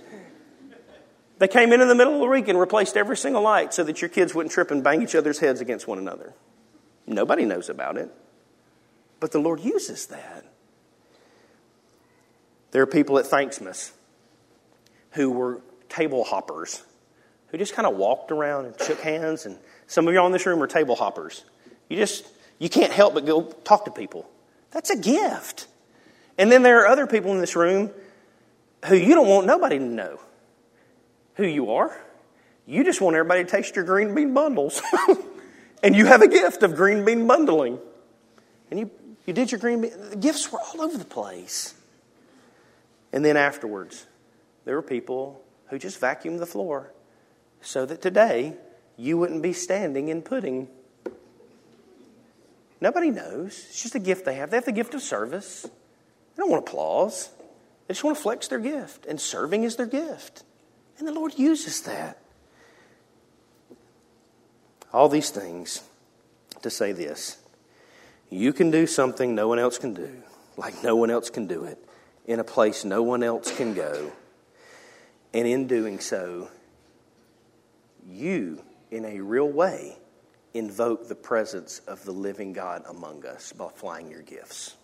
They 1.38 1.48
came 1.48 1.72
in 1.72 1.80
in 1.80 1.88
the 1.88 1.94
middle 1.94 2.14
of 2.14 2.20
the 2.20 2.26
week 2.26 2.48
and 2.48 2.58
replaced 2.58 2.96
every 2.96 3.16
single 3.16 3.42
light 3.42 3.74
so 3.74 3.82
that 3.84 4.00
your 4.00 4.08
kids 4.08 4.34
wouldn't 4.34 4.52
trip 4.52 4.70
and 4.70 4.84
bang 4.84 5.02
each 5.02 5.14
other's 5.14 5.40
heads 5.40 5.60
against 5.60 5.88
one 5.88 5.98
another. 5.98 6.32
Nobody 7.06 7.44
knows 7.44 7.68
about 7.68 7.96
it. 7.96 8.10
But 9.20 9.32
the 9.32 9.40
Lord 9.40 9.60
uses 9.60 10.06
that. 10.06 10.44
There 12.70 12.82
are 12.82 12.86
people 12.86 13.18
at 13.18 13.26
Thanksmas 13.26 13.92
who 15.12 15.30
were 15.30 15.60
table 15.88 16.24
hoppers, 16.24 16.82
who 17.48 17.58
just 17.58 17.74
kind 17.74 17.86
of 17.86 17.96
walked 17.96 18.32
around 18.32 18.66
and 18.66 18.80
shook 18.80 19.00
hands. 19.00 19.46
And 19.46 19.58
some 19.86 20.06
of 20.06 20.14
you 20.14 20.20
all 20.20 20.26
in 20.26 20.32
this 20.32 20.46
room 20.46 20.62
are 20.62 20.66
table 20.66 20.96
hoppers. 20.96 21.44
You 21.88 21.96
just, 21.96 22.26
you 22.58 22.68
can't 22.68 22.92
help 22.92 23.14
but 23.14 23.26
go 23.26 23.42
talk 23.42 23.84
to 23.84 23.90
people. 23.90 24.28
That's 24.70 24.90
a 24.90 24.96
gift. 24.96 25.68
And 26.36 26.50
then 26.50 26.62
there 26.62 26.82
are 26.82 26.88
other 26.88 27.06
people 27.06 27.30
in 27.32 27.38
this 27.38 27.54
room 27.54 27.90
who 28.86 28.96
you 28.96 29.14
don't 29.14 29.28
want 29.28 29.46
nobody 29.46 29.78
to 29.78 29.84
know 29.84 30.20
who 31.34 31.44
you 31.44 31.72
are. 31.72 31.96
You 32.66 32.84
just 32.84 33.00
want 33.00 33.16
everybody 33.16 33.44
to 33.44 33.50
taste 33.50 33.76
your 33.76 33.84
green 33.84 34.14
bean 34.14 34.32
bundles. 34.34 34.80
and 35.82 35.94
you 35.94 36.06
have 36.06 36.22
a 36.22 36.28
gift 36.28 36.62
of 36.62 36.74
green 36.74 37.04
bean 37.04 37.26
bundling. 37.26 37.78
And 38.70 38.80
you, 38.80 38.90
you 39.26 39.32
did 39.32 39.52
your 39.52 39.60
green 39.60 39.82
bean. 39.82 39.92
The 40.10 40.16
gifts 40.16 40.50
were 40.50 40.60
all 40.60 40.80
over 40.80 40.96
the 40.96 41.04
place. 41.04 41.74
And 43.12 43.24
then 43.24 43.36
afterwards, 43.36 44.06
there 44.64 44.74
were 44.74 44.82
people 44.82 45.42
who 45.68 45.78
just 45.78 46.00
vacuumed 46.00 46.38
the 46.38 46.46
floor 46.46 46.92
so 47.60 47.86
that 47.86 48.02
today 48.02 48.56
you 48.96 49.18
wouldn't 49.18 49.42
be 49.42 49.52
standing 49.52 50.08
in 50.08 50.22
pudding. 50.22 50.68
Nobody 52.80 53.10
knows. 53.10 53.66
It's 53.68 53.82
just 53.82 53.94
a 53.94 53.98
gift 53.98 54.24
they 54.24 54.34
have. 54.34 54.50
They 54.50 54.56
have 54.56 54.64
the 54.64 54.72
gift 54.72 54.94
of 54.94 55.02
service. 55.02 55.62
They 55.62 56.40
don't 56.40 56.50
want 56.50 56.66
applause. 56.66 57.30
They 57.86 57.94
just 57.94 58.04
want 58.04 58.16
to 58.16 58.22
flex 58.22 58.48
their 58.48 58.58
gift, 58.58 59.06
and 59.06 59.20
serving 59.20 59.64
is 59.64 59.76
their 59.76 59.86
gift. 59.86 60.42
And 60.98 61.08
the 61.08 61.12
Lord 61.12 61.38
uses 61.38 61.82
that. 61.82 62.18
All 64.92 65.08
these 65.08 65.30
things 65.30 65.82
to 66.62 66.70
say 66.70 66.92
this 66.92 67.38
you 68.30 68.52
can 68.52 68.70
do 68.70 68.86
something 68.86 69.34
no 69.34 69.48
one 69.48 69.58
else 69.58 69.78
can 69.78 69.94
do, 69.94 70.22
like 70.56 70.82
no 70.82 70.96
one 70.96 71.10
else 71.10 71.30
can 71.30 71.46
do 71.46 71.64
it, 71.64 71.78
in 72.26 72.40
a 72.40 72.44
place 72.44 72.84
no 72.84 73.02
one 73.02 73.22
else 73.22 73.54
can 73.56 73.74
go. 73.74 74.12
And 75.32 75.48
in 75.48 75.66
doing 75.66 75.98
so, 75.98 76.48
you, 78.08 78.62
in 78.90 79.04
a 79.04 79.20
real 79.20 79.50
way, 79.50 79.96
invoke 80.52 81.08
the 81.08 81.14
presence 81.14 81.80
of 81.86 82.04
the 82.04 82.12
living 82.12 82.52
God 82.52 82.84
among 82.88 83.26
us 83.26 83.52
by 83.52 83.68
flying 83.68 84.10
your 84.10 84.22
gifts. 84.22 84.76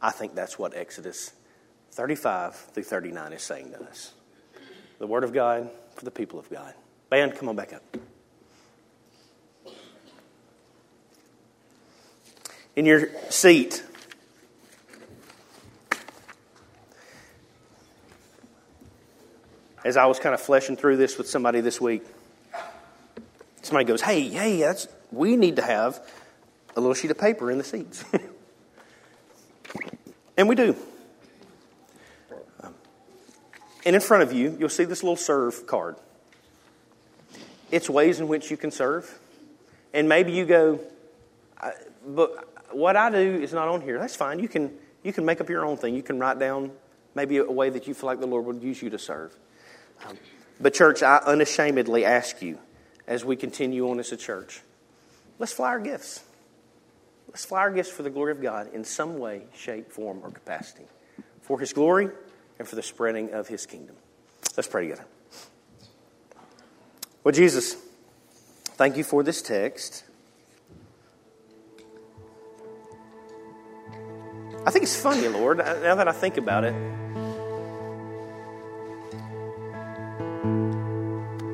I 0.00 0.10
think 0.10 0.34
that's 0.34 0.58
what 0.58 0.74
Exodus 0.74 1.32
35 1.92 2.54
through 2.54 2.82
39 2.84 3.32
is 3.34 3.42
saying 3.42 3.72
to 3.72 3.82
us. 3.82 4.12
The 4.98 5.06
Word 5.06 5.24
of 5.24 5.32
God 5.32 5.70
for 5.94 6.04
the 6.04 6.10
people 6.10 6.38
of 6.38 6.48
God. 6.50 6.74
Band, 7.10 7.34
come 7.36 7.48
on 7.48 7.56
back 7.56 7.72
up. 7.72 7.82
In 12.74 12.84
your 12.84 13.08
seat, 13.30 13.82
as 19.84 19.96
I 19.96 20.06
was 20.06 20.18
kind 20.18 20.34
of 20.34 20.40
fleshing 20.40 20.76
through 20.76 20.96
this 20.96 21.16
with 21.16 21.28
somebody 21.28 21.60
this 21.60 21.80
week, 21.80 22.04
somebody 23.62 23.86
goes, 23.86 24.02
"Hey, 24.02 24.28
hey, 24.28 24.60
that's 24.60 24.88
we 25.10 25.36
need 25.36 25.56
to 25.56 25.62
have 25.62 26.06
a 26.76 26.80
little 26.80 26.94
sheet 26.94 27.10
of 27.10 27.18
paper 27.18 27.50
in 27.50 27.56
the 27.56 27.64
seats," 27.64 28.04
and 30.36 30.48
we 30.48 30.54
do. 30.54 30.76
And 33.86 33.94
in 33.94 34.02
front 34.02 34.24
of 34.24 34.32
you, 34.32 34.56
you'll 34.58 34.68
see 34.68 34.84
this 34.84 35.04
little 35.04 35.16
serve 35.16 35.66
card. 35.66 35.96
It's 37.70 37.88
ways 37.88 38.18
in 38.18 38.26
which 38.26 38.50
you 38.50 38.56
can 38.56 38.72
serve, 38.72 39.18
and 39.94 40.08
maybe 40.08 40.32
you 40.32 40.44
go, 40.44 40.80
"But 42.04 42.74
what 42.74 42.96
I 42.96 43.10
do 43.10 43.16
is 43.42 43.52
not 43.52 43.68
on 43.68 43.80
here." 43.80 43.98
That's 43.98 44.16
fine. 44.16 44.40
You 44.40 44.48
can 44.48 44.76
you 45.04 45.12
can 45.12 45.24
make 45.24 45.40
up 45.40 45.48
your 45.48 45.64
own 45.64 45.76
thing. 45.76 45.94
You 45.94 46.02
can 46.02 46.18
write 46.18 46.40
down 46.40 46.72
maybe 47.14 47.36
a 47.38 47.44
way 47.44 47.70
that 47.70 47.86
you 47.86 47.94
feel 47.94 48.08
like 48.08 48.18
the 48.18 48.26
Lord 48.26 48.44
would 48.46 48.62
use 48.62 48.82
you 48.82 48.90
to 48.90 48.98
serve. 48.98 49.32
Um, 50.04 50.18
but, 50.60 50.74
church, 50.74 51.02
I 51.02 51.18
unashamedly 51.18 52.04
ask 52.04 52.42
you 52.42 52.58
as 53.06 53.24
we 53.24 53.36
continue 53.36 53.88
on 53.88 54.00
as 54.00 54.10
a 54.10 54.16
church 54.16 54.62
let's 55.38 55.52
fly 55.52 55.68
our 55.68 55.80
gifts. 55.80 56.24
Let's 57.28 57.44
fly 57.44 57.60
our 57.60 57.70
gifts 57.70 57.90
for 57.90 58.02
the 58.02 58.10
glory 58.10 58.32
of 58.32 58.42
God 58.42 58.72
in 58.74 58.84
some 58.84 59.18
way, 59.18 59.42
shape, 59.54 59.92
form, 59.92 60.20
or 60.24 60.30
capacity. 60.30 60.86
For 61.42 61.60
His 61.60 61.72
glory 61.72 62.10
and 62.58 62.66
for 62.66 62.76
the 62.76 62.82
spreading 62.82 63.32
of 63.32 63.48
His 63.48 63.66
kingdom. 63.66 63.96
Let's 64.56 64.68
pray 64.68 64.84
together. 64.84 65.04
Well, 67.24 67.32
Jesus, 67.32 67.76
thank 68.76 68.96
you 68.96 69.04
for 69.04 69.22
this 69.22 69.42
text. 69.42 70.04
I 74.66 74.70
think 74.70 74.82
it's 74.82 75.00
funny, 75.00 75.28
Lord, 75.28 75.58
now 75.58 75.94
that 75.94 76.08
I 76.08 76.12
think 76.12 76.36
about 76.38 76.64
it. 76.64 76.74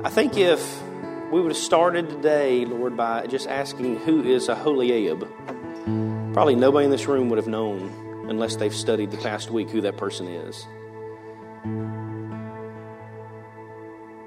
I 0.04 0.08
think 0.08 0.36
if 0.36 0.82
we 1.30 1.40
would 1.40 1.52
have 1.52 1.56
started 1.56 2.08
today, 2.10 2.64
Lord, 2.64 2.96
by 2.96 3.26
just 3.26 3.48
asking 3.48 3.96
who 4.00 4.22
is 4.24 4.48
Oholiab, 4.48 6.32
probably 6.34 6.54
nobody 6.54 6.86
in 6.86 6.90
this 6.90 7.06
room 7.06 7.28
would 7.28 7.38
have 7.38 7.48
known 7.48 8.28
unless 8.28 8.56
they've 8.56 8.74
studied 8.74 9.10
the 9.10 9.16
past 9.18 9.50
week 9.50 9.70
who 9.70 9.80
that 9.82 9.96
person 9.96 10.26
is. 10.26 10.66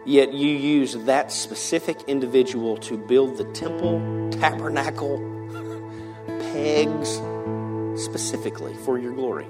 Yet 0.06 0.34
you 0.34 0.50
use 0.50 0.94
that 0.94 1.32
specific 1.32 2.04
individual 2.04 2.78
to 2.78 2.98
build 2.98 3.38
the 3.38 3.46
temple, 3.46 4.30
tabernacle, 4.32 5.18
pegs, 6.28 7.22
specifically 8.02 8.76
for 8.76 9.00
your 9.00 9.14
glory. 9.14 9.46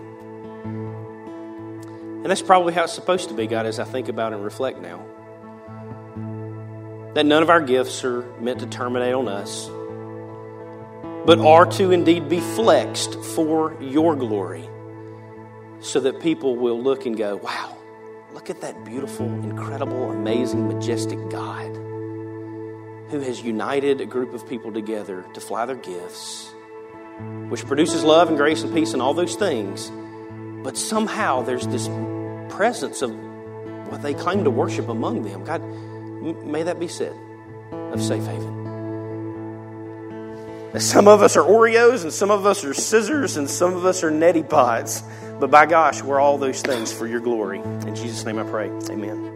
And 0.66 2.26
that's 2.26 2.42
probably 2.42 2.74
how 2.74 2.86
it's 2.86 2.94
supposed 2.94 3.30
to 3.30 3.36
be, 3.36 3.48
God, 3.48 3.66
as 3.66 3.80
I 3.80 3.84
think 3.84 4.08
about 4.08 4.34
and 4.34 4.44
reflect 4.44 4.80
now 4.80 5.06
that 7.16 7.26
none 7.26 7.42
of 7.42 7.50
our 7.50 7.62
gifts 7.62 8.04
are 8.04 8.24
meant 8.42 8.60
to 8.60 8.68
terminate 8.68 9.14
on 9.14 9.30
us, 9.30 9.70
but 11.26 11.40
are 11.40 11.66
to 11.66 11.92
indeed 11.92 12.28
be 12.28 12.42
flexed 12.42 13.16
for 13.16 13.76
your 13.82 14.18
glory, 14.18 14.70
so 15.80 16.02
that 16.02 16.20
people 16.20 16.58
will 16.58 16.80
look 16.82 17.06
and 17.06 17.18
go, 17.18 17.38
wow, 17.38 17.75
look 18.36 18.50
at 18.50 18.60
that 18.60 18.84
beautiful, 18.84 19.26
incredible, 19.26 20.12
amazing, 20.12 20.68
majestic 20.68 21.18
God 21.30 21.74
who 23.10 23.22
has 23.22 23.42
united 23.42 24.02
a 24.02 24.06
group 24.06 24.34
of 24.34 24.48
people 24.48 24.74
together 24.74 25.24
to 25.34 25.40
fly 25.40 25.66
their 25.66 25.78
gifts, 25.78 26.54
which 27.48 27.66
produces 27.66 28.04
love 28.04 28.28
and 28.28 28.36
grace 28.36 28.62
and 28.62 28.74
peace 28.74 28.92
and 28.92 29.02
all 29.02 29.14
those 29.14 29.36
things. 29.36 29.90
But 30.66 30.76
somehow 30.76 31.44
there's 31.44 31.66
this 31.68 31.88
presence 32.54 33.02
of 33.02 33.16
what 33.90 34.02
they 34.02 34.14
claim 34.14 34.44
to 34.44 34.50
worship 34.50 34.90
among 34.90 35.24
them. 35.24 35.46
God, 35.46 35.64
may 36.46 36.64
that 36.64 36.78
be 36.78 36.90
said 36.90 37.16
of 37.72 38.04
Safe 38.04 38.26
Haven. 38.26 38.66
Some 40.78 41.08
of 41.08 41.22
us 41.22 41.38
are 41.38 41.44
Oreos, 41.44 42.04
and 42.04 42.12
some 42.12 42.32
of 42.32 42.46
us 42.46 42.66
are 42.66 42.74
scissors, 42.74 43.38
and 43.38 43.50
some 43.50 43.76
of 43.76 43.86
us 43.86 44.04
are 44.04 44.12
neti 44.12 44.48
pots. 44.48 45.04
But 45.40 45.52
by 45.52 45.66
gosh, 45.66 46.02
we're 46.02 46.20
all 46.20 46.38
those 46.38 46.62
things 46.62 46.94
for 46.94 47.08
your 47.08 47.20
glory. 47.20 47.60
In 47.60 47.96
Jesus' 47.96 48.26
name 48.26 48.40
I 48.40 48.44
pray. 48.44 48.68
Amen. 48.90 49.35